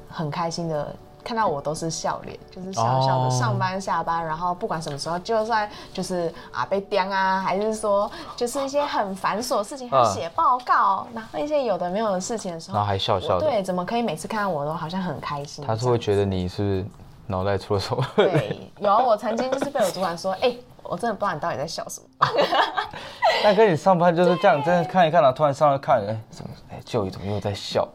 [0.10, 15.66] 很开心的看到我都是笑脸，就是笑笑的哦上班下班，然后不管什么时候，就算就是啊被刁啊，还是说就是一些很繁琐的事情，还嗯写报告，然后一些有的没有的事情的时候，然后还笑笑的对，怎么可以每次看到我都好像很开心？
[15.66, 16.86] 他是会觉得你是
[17.28, 18.06] 脑袋出了什么？
[18.16, 22.28] 对， 有啊我曾经就是被我主管说，哎、我真的不知道你到底在笑什么。
[23.44, 27.88] 但跟你上班就是这样，真的看一看，然后突然上来看，哎，怎么，哎，舅姨怎么又在笑？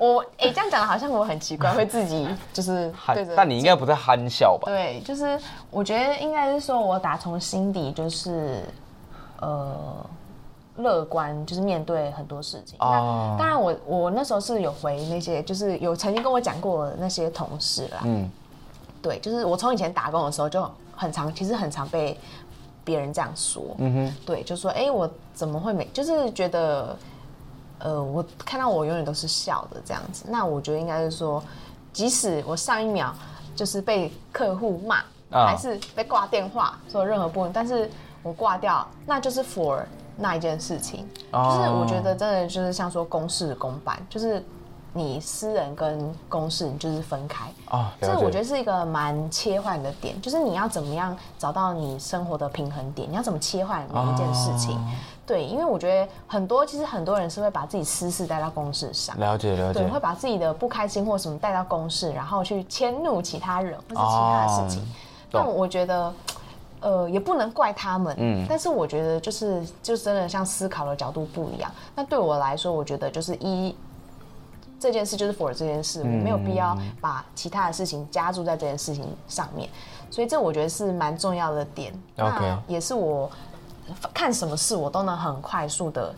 [0.00, 4.64] 我哎、这样讲的好像我很奇怪，会自己就是 憨对着但你应该不在憨笑吧？
[4.66, 5.38] 对，就是
[5.70, 8.64] 我觉得应该是说，我打从心底就是
[9.40, 9.76] 呃
[10.76, 12.76] 乐观，就是面对很多事情。
[12.80, 18.00] 哦那当然我，我那时候是有回那些，就是有曾经跟我讲过的那些同事啦。
[18.04, 18.28] 嗯，
[19.02, 20.68] 对，就是我从以前打工的时候就
[21.00, 22.18] 很常，其实很常被
[22.84, 23.74] 别人这样说。
[23.78, 26.94] 嗯哼，对，就说哎、诶我怎么会没，就是觉得，
[27.78, 30.26] 呃，我看到我永远都是笑的这样子。
[30.28, 31.42] 那我觉得应该是说，
[31.90, 33.14] 即使我上一秒
[33.56, 34.96] 就是被客户骂，
[35.30, 37.90] 啊还是被挂电话，说任何部分，但是
[38.22, 39.82] 我挂掉，那就是 for
[40.18, 41.08] 那一件事情。
[41.32, 44.44] 就是我觉得真的就是像说公事公办，就是
[44.92, 47.44] 你私人跟公事你就是分开。
[47.70, 54.76] 哦，了解这我觉得是一个蛮切换的点，就是你要怎么样找到你生活的平衡点，你要怎么切换每一件事情。
[54.76, 54.80] 哦
[55.26, 64.82] 对，因为我觉得很多其实很多人是会把自己私事带到公事上，了解了解对，解会把自己的不开心或什么带到公事，然后去迁怒其他人或是其他的事情。
[64.82, 64.86] 哦
[65.30, 66.12] 但我觉得。
[66.82, 71.70] 呃，也不能怪他们，嗯嗯，但是我觉得就是就真的像思考的角度不一样。
[71.94, 73.76] 那对我来说，我觉得就是一
[74.80, 79.68] 这件事就是 for 这件事，我没有必要把其他的事情加注在这件事情上面，
[80.10, 81.92] 所以这我觉得是蛮重要的点。
[82.18, 83.30] OK 那也是我
[84.14, 86.14] 看什么事我都能很快速的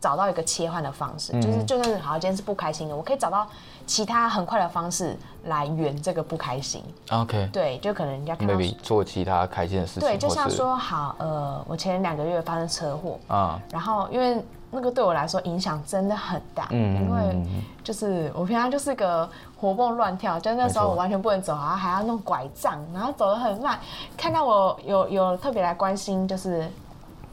[0.00, 3.46] 找到一个切换的方式，就是就算是好，今天是不开心的，我可以找到
[3.86, 6.82] 其他很快的方式来圆这个不开心。
[7.10, 7.48] ，OK。
[7.52, 17.46] 对，就可能人家看到 maybe 做其他开心的事情，对，就像说好，呃，我前两个月发生车祸，啊，然后因为那个对我来说影响真的很大，嗯因为
[17.84, 23.78] 就是我平常就是个活蹦乱跳，就那时候我完全不能走，然后还要弄拐杖，然后走得很慢。
[24.16, 26.68] 看到我有有特别来关心，就是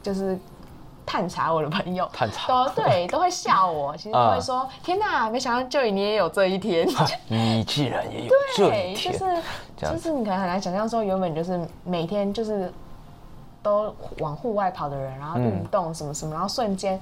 [0.02, 0.38] 就是
[1.04, 2.46] 探查我的朋友，探查。
[2.46, 6.86] 都对都会笑我， 其实都会说、天哪，没想到就你也有这一天。
[7.28, 9.42] 你既然也有这，一天，就是
[9.76, 12.72] 就是你可能很难想象说，原本就是每天就是
[13.64, 17.00] 都往户外跑的人，然后嗯运动什么什么，然后瞬间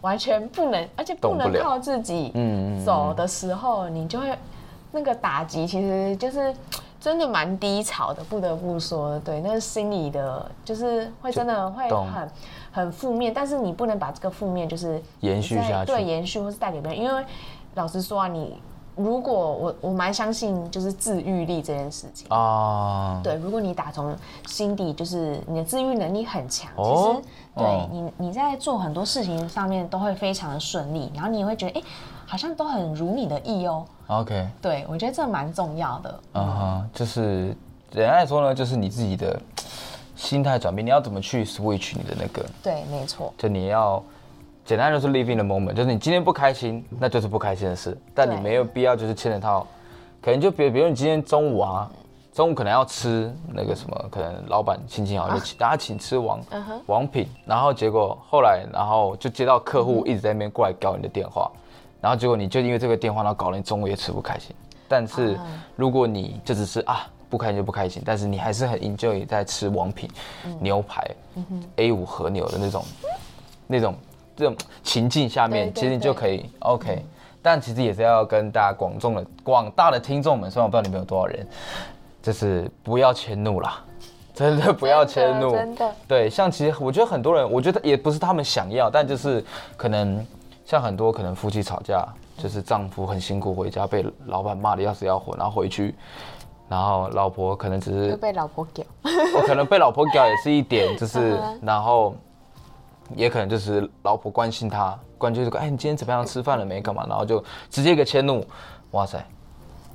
[0.00, 4.34] 完全不能，而且不能靠自己嗯走的时候，你就会
[4.90, 6.54] 那个打击，其实就是。
[7.00, 12.30] 真的蛮低潮的，不得不说，对，那是心里的，就是会真的会很
[12.72, 17.22] 很负面，但是你不能把这个负面就是延续下去对，延续或是带给别人，因为
[17.74, 18.58] 老实说啊，你
[18.96, 22.26] 如果我我蛮相信就是自愈力这件事情。
[22.28, 31.82] 啊，对，如果你打从心底就是你的自愈能力很强，哦其实对哦你你在做很多事情上面都会非常的顺利，然后你也会觉得哎、
[32.26, 33.84] 好像都很如你的意哦。
[34.06, 36.20] ，OK，对我觉得这蛮重要的。
[36.34, 37.56] 嗯哼，就是
[37.90, 39.40] 简单来说呢，就是你自己的
[40.14, 43.32] 心态转变，你要怎么去 switch 你的那个，对，没错。
[43.36, 44.02] 就你要
[44.64, 49.66] 简单就是 living the moment，就是你今天不开心，那就是不开心的事，但你没有必要就是牵着套，
[50.22, 51.90] 可能就比比如你今天中午啊。
[52.32, 56.40] 中午可能要吃那个什么，可能老板心情好就请大家请吃王
[56.86, 61.48] 王品，然后结果后来然后就接到客户一直在那边过来搞你的电话，
[62.00, 64.52] 然后结果你就因为这个电话，然后搞得你中午也吃不开心。
[64.88, 65.46] 但是啊。
[65.76, 70.10] 如果你就只是啊不开心就不开心，但是你还是很 enjoy 在吃王品
[70.44, 70.58] 嗯。
[70.58, 71.08] 牛排
[71.76, 72.84] A 五和牛的那种
[73.68, 73.94] 那种
[74.36, 77.04] 这种情境下面，其实你就可以 OK。
[77.42, 81.46] 但其实也是要跟大家广众的广大的听众们，虽然我不知道你们有多少人，
[82.22, 83.84] 就是不要迁怒啦，
[84.34, 89.44] 真的不要迁怒，真的对，像其实我觉得很多人，我觉得也不是他们想要，但就是
[89.76, 90.26] 可能
[90.64, 92.02] 像很多可能夫妻吵架，
[92.38, 95.94] 就是丈夫很辛苦回家被老板骂的要死要活，然后回去，
[96.66, 98.86] 然后老婆可能只是会被老婆屌。
[99.36, 102.14] 我可能被老婆屌也是一点，就是 然后
[103.14, 106.24] 也可能就是老婆关心他，关心这个，哎，你今天怎么样？
[106.24, 106.80] 吃饭了没？
[106.80, 107.06] 干嘛？
[107.08, 108.46] 然后就直接一个迁怒，
[108.92, 109.24] 哇塞，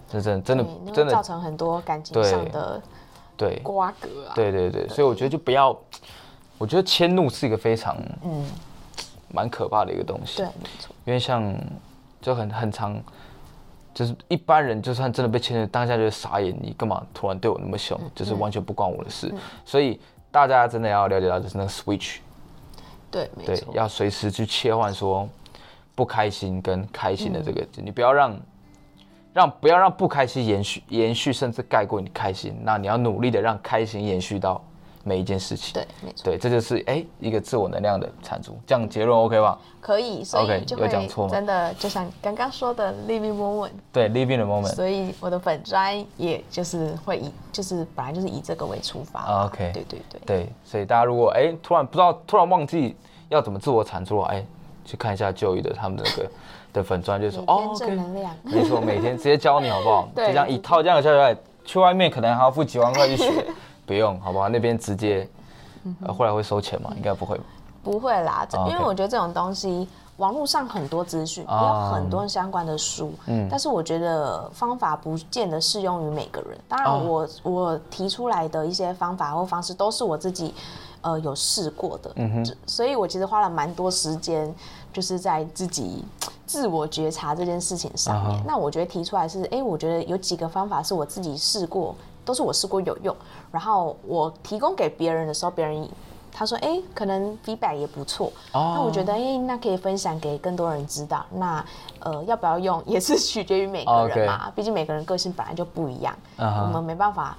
[0.07, 2.81] 这真的真的真的造成很多感情上的
[3.35, 4.33] 对瓜葛啊。
[4.35, 5.75] 对对对，所以我觉得就不要，
[6.57, 8.45] 我觉得迁怒是一个非常嗯，
[9.33, 10.95] 蛮可怕的一个东西对，，没错。
[11.05, 11.55] 因为像
[12.21, 13.01] 就很很常。
[13.91, 16.55] 就是一般人，就算真的被牵着，当下就会傻眼。
[16.61, 17.99] 你干嘛突然对我那么凶？
[18.15, 19.33] 就是完全不关我的事。
[19.65, 19.99] 所以
[20.31, 22.19] 大家真的要了解到，就是那个 switch，
[23.11, 23.73] 对，没对，错。
[23.73, 25.27] 要随时去切换说
[25.95, 28.39] 不开心跟开心的这个，嗯你不要让
[29.33, 32.55] 让不要让不开心延续延续，甚至盖过你开心。
[32.63, 34.63] 那你要努力的让开心延续到
[35.09, 35.73] 每一件事情。
[35.73, 38.55] 对，没错，对，这就是哎、一个自我能量的产出。
[38.67, 39.57] 这样结论 OK 吧？
[39.81, 44.75] 可以，所以就有讲错真的就像刚刚说的 living moment，对，living the moment。
[44.75, 49.21] 所以我的粉砖也就是会以就是本来就是以这个为出发。
[49.21, 52.95] 啊，OK 对对对，对，所以大家如果哎、突然不知道，突然忘记
[53.29, 54.45] 要怎么自我产出了，哎、
[54.85, 56.31] 去看一下就医的他们的那个
[56.71, 60.07] 的粉砖，就说哦每天正，OK，能量没错，每天直接教你好不好？
[60.13, 63.45] 对就这样一套这样的下来，去外面可能还要付几万块去学，
[63.89, 64.47] 不用，好不好？
[64.47, 65.27] 那边直接，
[66.05, 66.93] 呃，后来会收钱吗？
[66.95, 67.43] 应该不会吧。
[67.83, 76.55] 不会啦，因为我觉得这种东西，网络上很多资讯，也有啊很多相关的书，嗯但是我觉得方法不见得适用于每个人。
[76.67, 80.53] 当然哦我，我提出来的一些方法或方式都是我自己
[81.01, 84.53] 呃有试过的，嗯这所以我其实花了蛮多时间，
[84.93, 86.05] 就是在自己
[86.45, 88.43] 自我觉察这件事情上面。
[88.45, 91.95] 那我觉得提出来是，哎、我觉得有几个方法是我自己试过，
[92.29, 93.15] 都是我试过有用，
[93.51, 95.89] 然后我提供给别人的时候，别人
[96.31, 98.73] 他说，哎、可能 feedback 也不错，哦。
[98.75, 101.25] 那我觉得，哎、那可以分享给更多人知道。
[101.31, 101.65] 那
[102.01, 107.35] 呃，要不要用 也是取决于每个人嘛，毕竟每个人个性本来就不一样，我们没办法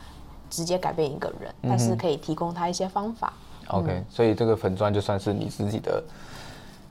[0.50, 3.32] 直接改变一个人，但是可以提供他一些方法。
[3.68, 6.02] OK，、所以这个粉砖就算是你自己的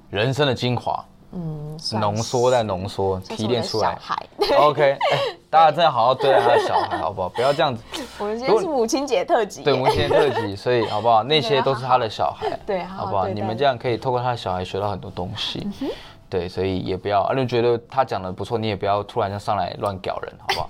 [0.10, 4.00] 人生的精华，嗯，算浓缩再浓缩，提炼出来。
[4.58, 7.30] OK，哎、大家真的好好对待他的小孩，好不好？
[7.30, 7.84] 不要这样子。
[8.20, 11.24] 我们今天是母亲节特辑耶，对，母亲节特辑，所以好不好？
[11.24, 13.28] 那些都是他的小孩， 对好不好？
[13.28, 15.68] 你们这样可以透过他的小孩学到很多东西。
[16.30, 20.70] 对，所以也不要，啊，你觉得他讲的不错，你也不要突然就上来乱屌人，好不好？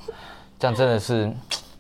[0.58, 1.30] 这样真的是，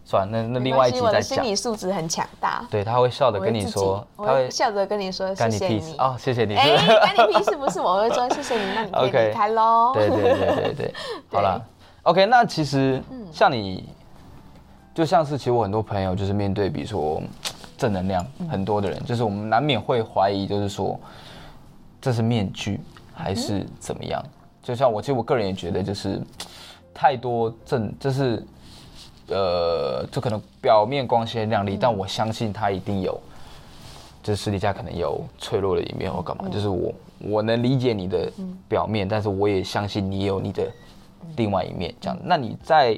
[0.04, 1.14] 算了，那那另外一集再讲。
[1.14, 2.66] 的心理素质很强大。
[2.70, 5.80] 对，他会笑着跟你说，他会会笑着跟你说干你谢谢你。
[5.80, 6.58] 屁事哦，谢谢你。
[6.58, 6.76] 哎，
[7.16, 7.80] 干你屁事不是？
[7.80, 9.92] 我会说谢谢你，那你可以离开喽。
[9.94, 10.94] 对对对对对，
[11.32, 11.62] 好了
[12.04, 13.88] ，OK，那其实像你，
[14.94, 17.22] 就像是其实我很多朋友就是面对比如说
[17.78, 21.00] 正能量很多的人，就是我们难免会怀疑，就是说
[22.02, 22.80] 这是面具
[23.14, 24.24] 还是怎么样？
[24.62, 26.22] 就像我，其实我个人也觉得就是
[26.94, 28.44] 太多正，就是
[29.28, 33.20] 呃，就可能表面光鲜亮丽，但我相信他一定有。
[34.22, 38.30] 就是私底下可能有脆弱的一面或干嘛，就是我我能理解你的
[38.68, 40.70] 表面，但是我也相信你有你的
[41.36, 41.94] 另外一面。
[42.00, 42.94] 这样，那你在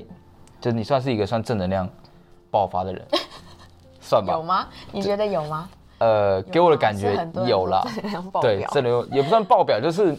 [0.59, 1.87] 就是你算是一个算正能量
[2.49, 3.05] 爆发的人，
[4.01, 4.43] 算吧有？
[4.43, 4.67] 吗？
[4.91, 5.69] 你觉得有吗？
[5.99, 7.83] 呃，给我的感觉有啦
[8.41, 10.17] 对，表正能量也不算爆表，就是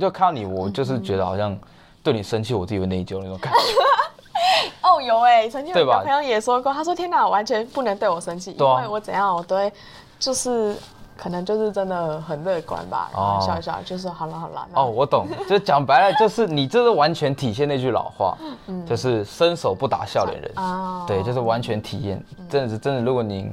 [0.00, 1.58] 就看到你，我就是觉得好像
[2.02, 3.58] 对你生气，我自己会内疚那种感觉。
[4.82, 9.72] 哦，有哎、曾经有个朋友也说过，他说：“天哪，我完全不能对我生气，因为我怎样，我都会
[10.18, 10.74] 就是
[11.22, 14.68] 可能就是真的很乐观吧，然后哦笑一笑，就是好了好了。
[14.74, 18.36] 哦，我懂， 就是讲白了，就是你这是完全体现那句老话，
[18.84, 20.50] 就是伸手不打笑脸人。
[20.56, 23.00] 哦对，就是完全体验，真的是真的。
[23.00, 23.48] 如果您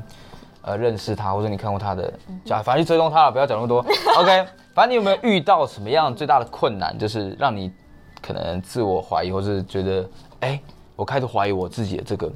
[0.63, 2.11] 呃认识他，或者你看过他的，
[2.43, 3.85] 就反正去追踪他了，不要讲那么多。
[4.17, 7.71] OK，反正你有没有遇到什么样最大的困难，就是让你
[8.19, 10.59] 可能自我怀疑，或是觉得哎、
[10.95, 12.31] 我开始怀疑我自己的这个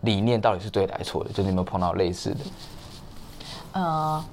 [0.00, 1.28] 理念到底是对的还是错的？
[1.28, 2.40] 就是你有没有碰到类似的？
[3.74, 4.24] 呃，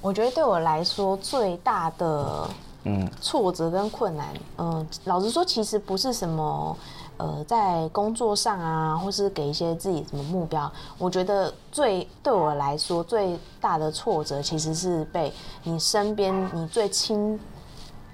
[0.00, 2.48] 我觉得对我来说最大的
[2.84, 6.76] 嗯挫折跟困难，嗯、老实说，其实不是什么。
[7.18, 10.68] 呃，在工作上啊，或是给一些自己什么目标，
[10.98, 17.38] 我觉得最对我来说最大的挫折，其实是被你身边你最亲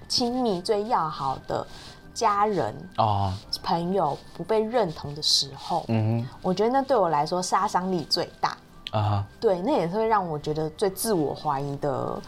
[0.09, 1.66] 亲密、最要好的
[2.12, 8.59] 家人、哦，朋友不被认同的时候，嗯我觉得那对我来说杀伤力最大。
[8.92, 12.20] 哼，啊哈，对，那也是会让我觉得最自我怀疑的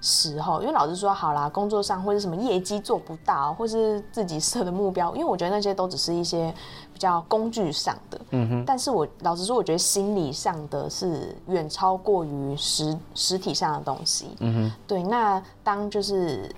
[0.00, 0.60] 时候。
[0.60, 6.52] 因为老实说，好啦，工作上或者什么业绩做不到，或是自己设的目标，因为我觉得那些都只是一些
[6.92, 8.20] 比较工具上的。
[8.30, 8.64] 嗯哼。
[8.66, 14.28] 但是我老实说，我觉得心理上的是远超过于实实体上的东西。
[14.40, 14.72] 嗯哼。
[14.86, 16.50] 对，那当就是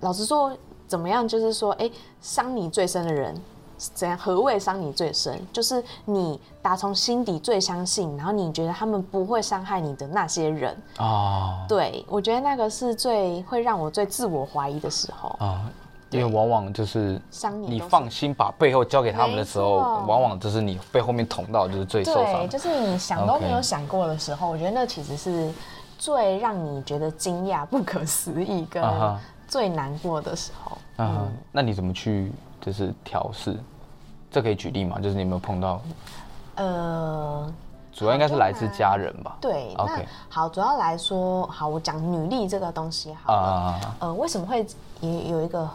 [0.00, 0.56] 老实说，
[0.86, 1.26] 怎么样？
[1.26, 3.34] 就是说，哎、伤你最深的人，
[3.78, 4.18] 怎样？
[4.18, 5.40] 何谓伤你最深？
[5.52, 10.76] 就是你打从心底最相信，然后你觉得他们不会伤害你的那些人。
[10.98, 15.28] 哦，对我觉得那个是最会让我最自我怀疑的时候。
[15.38, 15.70] 啊，
[16.10, 17.20] 因为往往就是
[17.66, 25.52] 你放心把背后交给他们的时候，往往就是你被后面捅到，就是最受伤对，就是你想都没有想过的时候我觉得那其实是
[25.98, 28.82] 最让你觉得惊讶、不可思议跟
[29.46, 30.78] 最难过的时候。
[30.96, 33.56] 嗯哼，那你怎么去就是调试？
[34.30, 34.98] 这可以举例吗？
[35.00, 35.80] 就是你有没有碰到？
[36.56, 37.50] 呃，
[37.92, 39.36] 主要应该是来自家人吧？
[39.40, 43.40] 对那 OK 好，主要来说，好，我讲女力这个东西好了。
[43.40, 44.66] 啊，呃，为什么会
[45.00, 45.68] 也有一个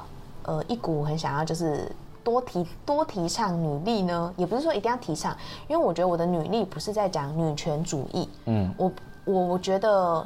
[0.43, 1.91] 呃一股很想要就是
[2.23, 4.33] 多提多提倡女力呢？
[4.37, 5.35] 也不是说一定要提倡，
[5.67, 8.91] 因为我觉得我的女力不是在讲女权主义，嗯，我
[9.25, 10.25] 我我觉得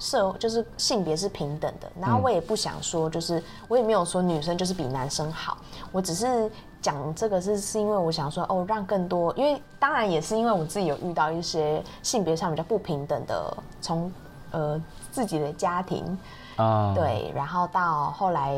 [0.00, 5.58] 社就是性别是平等的，然后我也不想说，就是我也没有说女生就是比男生好，
[5.92, 6.50] 我只是
[6.82, 14.10] 讲这个是是因为我想说哦，让更多，因为当然也是因为我自己有遇到一些性别上比较不平等的，从
[14.50, 14.82] 呃
[15.12, 16.18] 自己的家庭。
[16.56, 18.54] 啊，对，然后到后来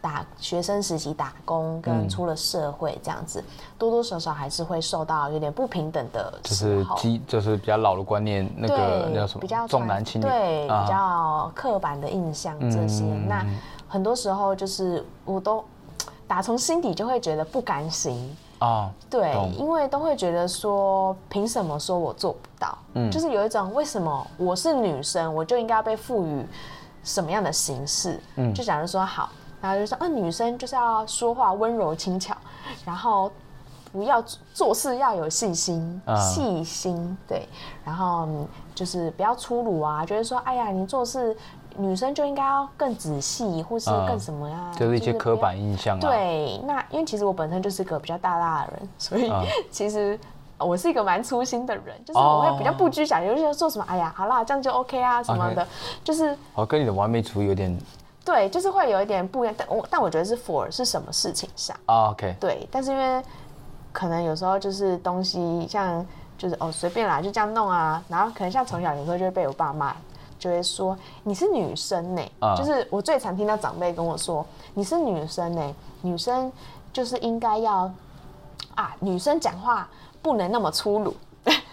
[0.00, 3.42] 打学生时期打工，跟出了社会这样子，
[3.78, 9.40] 多多少少还是会受到有点不平等的，就是基就是比较老的观念，那个叫什么？
[9.40, 13.04] 比较重男轻女，对，比较刻板的印象这些。
[13.04, 13.44] 那
[13.88, 15.64] 很多时候就是我都
[16.26, 22.76] 打从心底就会觉得不甘心啊，对，因为都会觉得说，凭什么说我做不到？
[22.94, 26.44] 嗯，就是有一种为什么我是女生，我就应该被赋予。
[27.06, 28.20] 什么样的形式？
[28.34, 29.30] 嗯，就假如说好，
[29.60, 32.36] 然后就说，啊，女生就是要说话温柔轻巧，
[32.84, 33.30] 然后
[33.92, 34.20] 不要
[34.52, 37.48] 做事要有细心，细心对，
[37.84, 38.28] 然后
[38.74, 41.34] 就是不要粗鲁啊，觉得说，哎呀，你做事
[41.76, 44.72] 女生就应该要更仔细，或是更什么呀？
[44.76, 46.00] 就是一些刻板印象啊。
[46.00, 49.32] 对，那因为其实我本身就是个比较大大的人，所以
[49.70, 50.18] 其实。
[50.58, 55.66] 我是一个蛮粗心的人，就是我会比较不拘小节，就是做什么，哎呀，好啦，这样就 OK 啊什么的，
[56.02, 57.78] 就是哦，跟你的完美主义有点
[58.24, 61.76] 对，就是会有一点不一样，但我但我觉得是 for 是什么事情上。
[61.86, 63.22] 啊，OK，对，但是因为
[63.92, 66.04] 可能有时候就是东西像
[66.38, 69.94] 就是哦随便啦，就这样弄啊，然后可能像从小有时候就会被我爸骂，
[70.38, 72.22] 就会说你是女生呢，
[72.56, 76.50] 就是我最常听到长辈跟我说你是女生呢，女生
[76.92, 77.90] 就是应该要
[78.74, 79.86] 啊，女生讲话。
[80.26, 81.14] 不能那么粗鲁，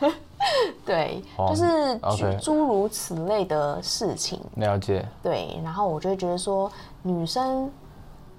[0.85, 1.97] 对，就是
[2.39, 4.39] 诸如此类的事情。
[4.57, 5.03] 了解。
[5.23, 7.67] 对，然后我就会觉得说，女生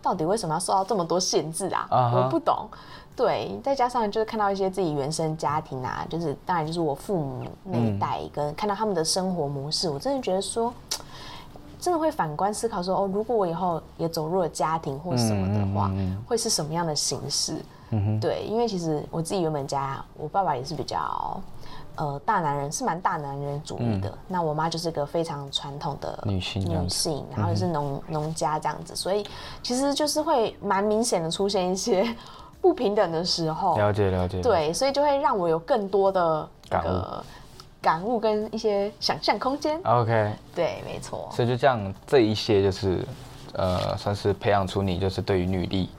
[0.00, 1.88] 到底为什么要受到这么多限制啊？
[2.14, 2.68] 我不懂。
[3.16, 10.72] 对，再加上就是看到一些自己原生家庭啊，就是当然就是我父母那一代，跟看到他们的生活模式，我真的觉得说，
[11.80, 15.90] 真的会反观思考说，哦，如果我以后也走入了家庭或什么的话，
[16.24, 17.56] 会是什么样的形式？
[18.20, 21.40] 对，因为其实我自己原本家，我爸爸也是比较，
[21.94, 24.12] 呃，大男人是蛮大男人主义的。
[24.26, 29.24] 那我妈就是个非常传统的女性，女性，然后也是农农家这样子，所以
[29.62, 32.04] 其实就是会蛮明显的出现一些
[32.60, 33.76] 不平等的时候。
[33.76, 34.40] 了解了解。
[34.40, 37.24] 对，所以就会让我有更多的感悟、
[37.80, 39.80] 感悟跟一些想象空间。
[39.84, 41.28] OK，对，没错。
[41.30, 43.06] 所以就这样，这一些就是
[43.52, 45.90] 呃，算是培养出你就是对于女力。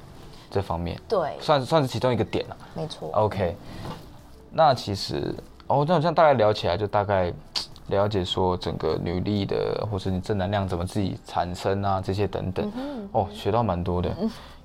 [0.56, 2.56] 这方面对，算算是其中一个点了。
[2.74, 3.10] 没错。
[3.12, 3.58] OK，
[4.50, 5.36] 那其实
[5.68, 7.34] 哦，那好像大概聊起来，就大概
[7.88, 12.72] 了解说整个女力的，或是你正能量怎么自己产生啊，这些等等。
[13.12, 14.10] 哦，学到蛮多的。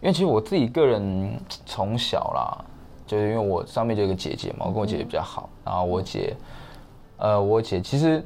[0.01, 1.37] 因为其实我自己个人
[1.67, 2.65] 从小啦，
[3.05, 5.51] 就是因为我上面就有个姐姐嘛，我跟我姐姐比较好。
[5.65, 6.37] 然后我姐，
[7.17, 8.25] 呃，我姐其实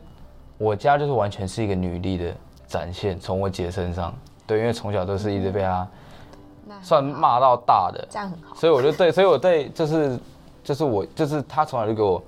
[0.59, 2.35] 我家就是完全是一个女力的
[2.67, 4.15] 展现，从我姐身上。
[4.47, 5.89] 对，因为从小都是一直被她。
[6.83, 8.55] 算骂到大的，这样很好。
[8.55, 10.19] 所以我就对，所以我对，就是
[10.63, 12.23] 就是我就是他从来就给我，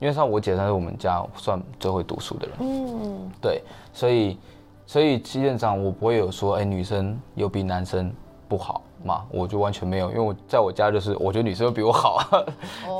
[0.00, 3.62] 因为像我姐她是我们家算最会读书的人，嗯，对，
[3.92, 4.38] 所以
[4.86, 8.12] 所以基本上我不会有说，哎，女生有比男生
[8.48, 12.20] 不好嘛，我就完全没有，因为我在我家就是我觉得女生比我好，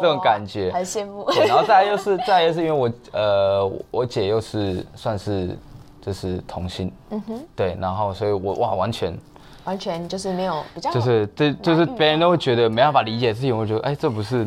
[0.01, 1.29] 这种感觉，很羡慕。
[1.31, 5.57] 然后再又是再又是因为我呃我姐又是算是
[6.01, 9.17] 就是同性，嗯哼，对，然后所以我哇完全。
[9.65, 14.47] 完全就是没有比较，就是这就是别人都会觉得没办法理解的事情，我觉得哎，这不是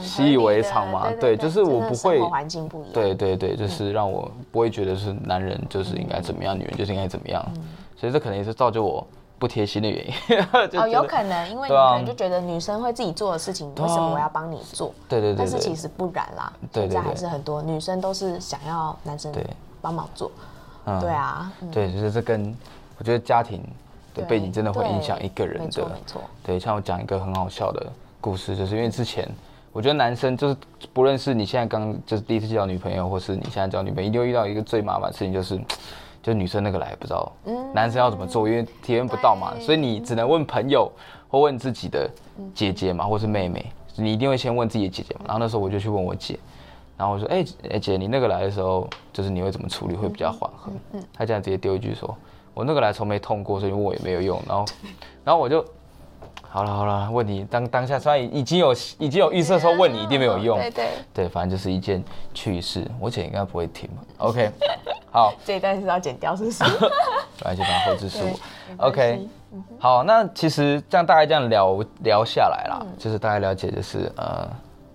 [0.00, 1.10] 习以为常嘛？
[1.20, 2.92] 对，就是我不会环境不一样。
[2.92, 7.44] 对对对，就是让我不会觉得是男人就是应该怎么样，女人就是应该怎么样。
[7.96, 9.06] 所以这可能也是造就我
[9.38, 10.14] 不贴心的原因。
[10.80, 14.94] 哦，有可能，因为你可能就觉得女生会自己做的事情，为什么我要帮你做？
[15.08, 15.36] 对对对。
[15.38, 19.32] 但是其实不然啦，现在还是很多女生都是想要男生
[19.80, 20.30] 帮忙做。
[21.00, 21.52] 对啊。
[21.70, 22.56] 对，就是这跟
[22.96, 23.60] 我觉得家庭。
[24.14, 26.22] 的背景真的会影响一个人的，没错没错。
[26.42, 29.28] 对，像我讲一个很好笑的故事，就是因为之前
[29.72, 30.56] 我觉得男生就是
[30.92, 35.60] 不论是你现在刚就是第一次交女朋友，或是你现在交女朋友，一定会遇到一个最麻烦的事情，就是
[36.22, 37.32] 就女生那个来不知道，
[37.74, 40.90] 男生要怎么做，因为体验不到嘛，所以你只能问朋友
[41.28, 42.08] 或问自己的
[42.54, 45.22] 姐姐嘛，或是妹妹，你一定会先问自己的姐姐嘛。
[45.24, 46.38] 然后那时候我就去问我姐，
[46.96, 50.70] 然后我说，哎哎姐，你那个来的时候，就是你会怎么处理会比较缓和？
[50.92, 52.14] 嗯，他这样直接丢一句说。
[52.54, 54.40] 我那个来从没痛过，所以问我也没有用。
[54.46, 54.64] 然后，
[55.24, 55.64] 然后我就
[56.48, 62.02] 好了好了，问你当当下虽然已经有已经有预设说问你一定没有用， 对对对，反正就是一件
[62.34, 62.86] 趣事。
[63.00, 64.02] 我姐应该不会听嘛。
[64.18, 64.50] OK，
[65.10, 66.62] 好，这一段是要剪掉，是不是？
[67.44, 68.24] 来就把后置数。
[68.76, 69.26] OK，
[69.78, 74.46] 好，那其实这样大概这样聊聊下来啦，就是大概了解就是呃，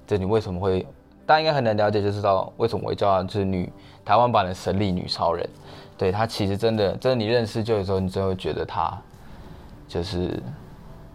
[0.06, 0.86] 就你为什么会，
[1.26, 3.72] 大家应该很能了解，就知道为什么我会叫她就是女
[4.06, 5.48] 台湾版的神力女超人。
[5.98, 8.96] 对他其实真的，真的你认识就的时候，你真的会觉得他
[9.88, 10.42] 就是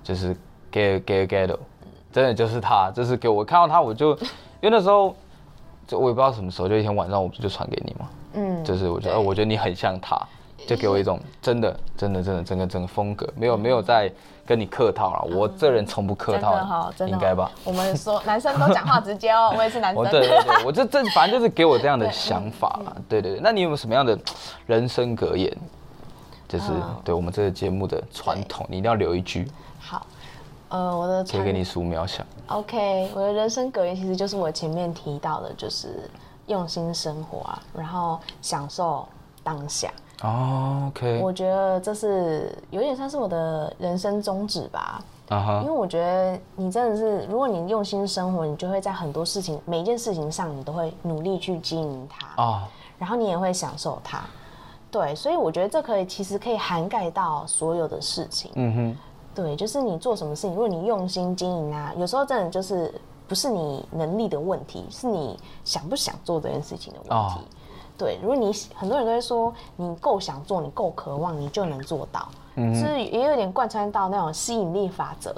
[0.03, 0.35] 就是
[0.73, 1.57] get get get，
[2.11, 4.11] 真的就是他，就是给我看到他我就，
[4.61, 5.15] 因为那时候
[5.87, 10.21] 就我也不知道什么时候，就一天晚上我不就传给你嘛，嗯，就是我觉得，我觉得你很像他，
[10.67, 14.11] 就给我一种真的、真的、真的、整个整个风格，没有没有在
[14.47, 15.37] 跟你客套了。
[15.37, 17.51] 我这人从不客真套应该吧？？
[17.65, 20.03] 我们说男生都讲话直接哦， 我也是男生。
[20.05, 22.97] 对对对，我这这反正就是给我这样的想法啦。
[23.09, 24.19] 对对对，那你有没有什么样的
[24.67, 25.57] 人生格言？
[26.49, 29.51] 就是嗯对我们这个节目的传统，你一定要留一句，
[29.81, 30.05] 好，
[30.69, 32.27] 呃，我的可以给你十五秒想。
[32.49, 36.11] OK，我的人生格言其实就是我前面提到的，就是
[36.49, 39.09] 用心生活啊，然后享受
[39.43, 39.91] 当下。
[40.23, 45.03] 哦，OK，我觉得这是有点像是我的人生宗旨吧。
[45.29, 52.69] 啊哈，因为我觉得你真的是，如果你用心生活，你就会在很多事情、每一件事情上，你都会努力去经营它，啊，
[52.99, 54.21] 然后你也会享受它。
[54.91, 58.51] 对，所以我觉得这可以其实可以涵盖到所有的事情。
[58.57, 58.97] 嗯哼，
[59.35, 62.93] 对，就是你做什么事情，如果你用心经营啊，有时候真的就是
[63.27, 67.15] 不是你能力的问题，是你想不想做这件事情的问题。
[67.15, 67.45] 哦
[68.03, 75.33] 对，如果你很多人都会说你够想做，你够渴望，你就能做到，嗯就是也有点贯穿到那种吸引力法则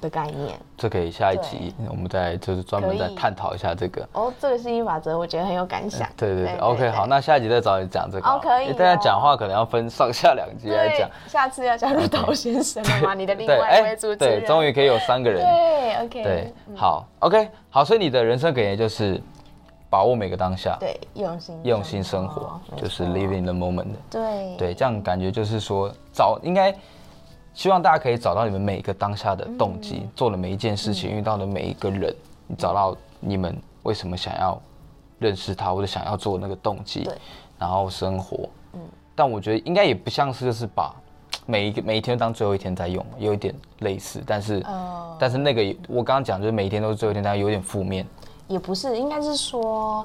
[0.00, 0.58] 的概念。
[0.78, 4.08] 这可以下一集我们再就是专门再探讨一下这个。
[4.12, 6.08] 哦，这个吸引力法则，我觉得很有感想。
[6.16, 13.12] 对对对，OK，好，那下一集再找你讲这个好可以大家哦讲话可能要分上下两集来对讲。，下次要加入陶先生了吗？
[13.18, 14.40] 你的另对，外一位主持人。
[14.40, 15.44] 对，终于可以有三个人。
[15.44, 19.20] 对，OK，对，好，OK，好，所以你的人生格言就是
[19.90, 23.98] 把握每个当下，对，用心用心生活，就是错 live in the moment 的。
[24.10, 26.74] 对对，这样感觉就是说找应该。
[27.54, 32.14] 希望大家可以找到你们每一个当下的动机，嗯做的每一件事情，遇到的每一个人，
[32.46, 34.60] 你找到你们为什么想要
[35.18, 37.14] 认识他，或者想要做那个动机对，
[37.58, 38.48] 然后生活。
[39.16, 40.94] 但我觉得应该也不像是就是把
[41.46, 48.06] 每一个每一天都当最后一天在用，有一点类似，但是、哦但是那个我刚刚讲就是每一天都是最后一天，但有点负面。
[48.48, 50.04] 也不是，应该是说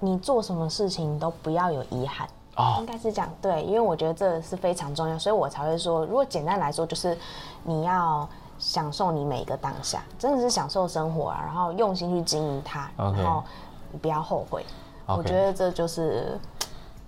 [0.00, 2.28] 你做什么事情都不要有遗憾。
[2.56, 7.16] 哦应该是这样，对，因为我觉得这是非常重要，所以我才会说，如果简单来说，就是
[7.62, 8.28] 你要
[8.58, 13.44] 享受你每一个当下，真的是享受生活啊，然后用心去经营它然后
[13.92, 14.66] 你不要后悔。
[15.06, 16.36] 我觉得这就是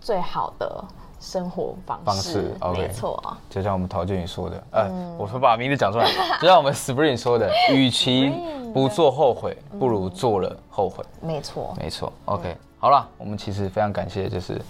[0.01, 0.85] 最好的
[1.21, 2.81] 生活方式，方式，OK。
[2.81, 3.15] 没错。
[3.25, 3.39] 啊。
[3.49, 6.07] 就像我们陶俊宇说的，呃，我说把名字讲出来，
[6.41, 8.33] 就像我们 Spring 说的， 与其
[8.73, 11.05] 不做后悔，不如做了后悔。
[11.21, 14.61] 没错，没错，OK，好了，我们其实非常感谢，就是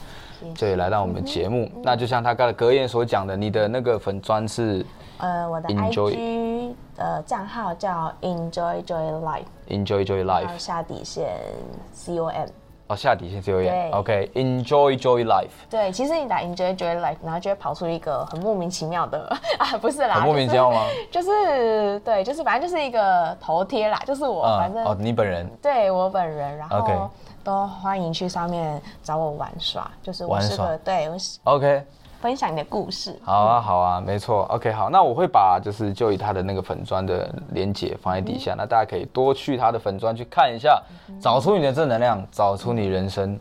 [0.55, 1.71] 这里来到我们节目。
[1.83, 4.85] 那就像他刚才格言所讲的，你的那个粉砖是
[5.19, 11.37] 呃，我的 Enjoy IG 的账号叫 Enjoy Joy Life，Enjoy Joy Life，下底线
[11.93, 12.49] C O M。
[12.91, 19.29] 哦，下底线自由演，OK，Enjoy Joy Life，对，其实你打 Enjoy Joy Life，然后就会跑出一个很莫名其妙的
[19.61, 20.83] 啊，不是啦，很莫名其妙吗？
[21.09, 25.49] 就是，就是对，就是反正就是一个头贴啦，就是我，反正、哦，你本人。
[25.63, 27.09] 对我本人，然后
[27.45, 31.85] 都欢迎去上面找我玩耍，就是我是个对我是，OK，
[32.21, 33.19] 分享你的故事。
[33.25, 40.83] 好啊，好啊，没错，OK，好，那我会把就是就以他的那个粉砖的连接放在底下，那大家可以多去他的粉砖去看一下，
[41.21, 43.39] 找出你的正能量，找出你人生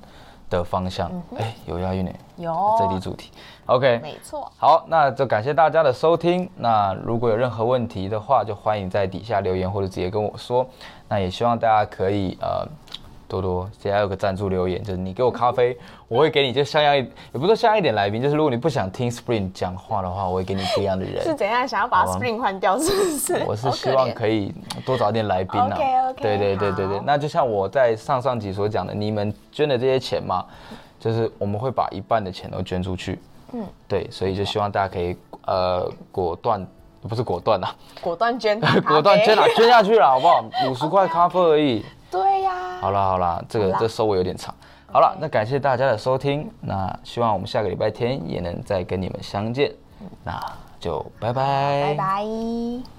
[0.50, 1.12] 的方向。
[1.38, 3.32] 哎、有押韵呢，有这题主题
[3.66, 6.50] ，OK，没错，好，那就感谢大家的收听。
[6.56, 10.66] 那如果有任何问题的话，就欢迎在底下留言或者直接跟我说。
[11.10, 12.64] 那也希望大家可以呃
[13.30, 15.78] 多多，现在有个赞助留言，就是你给我咖啡，
[16.08, 21.36] 我会给你就像样一，也不是说像样一点来宾，就是如果你不想听 Spring 讲话的话，我会给你不一样的人是。
[21.36, 22.78] 怎样想要把 Spring 换掉？
[22.80, 23.44] 是不是？
[23.48, 24.10] 我是希望。
[24.14, 24.52] 可以
[24.84, 25.70] 多找点来宾啊。
[25.76, 27.00] OK，OK，对对对对对。
[27.06, 30.44] 那就像我在上上集所讲的，你们捐的这些钱嘛，
[31.00, 33.20] 就是我们会把一半的钱都捐出去。
[33.54, 35.16] 嗯，对，所以就希望大家可以
[35.46, 36.66] 呃果断，
[37.08, 40.44] 不是果断啊，果断捐， 果断捐啊，捐下去了，好不好？
[40.68, 41.86] 五十块咖啡而已。
[42.12, 44.54] 对呀、好啦好啦，这个这收尾有点长。
[44.92, 49.72] 好了，那感谢大家的收听，那希望我们下个礼拜天也能再跟你们相见，
[50.24, 50.40] 那
[50.80, 52.99] 就拜拜，拜拜。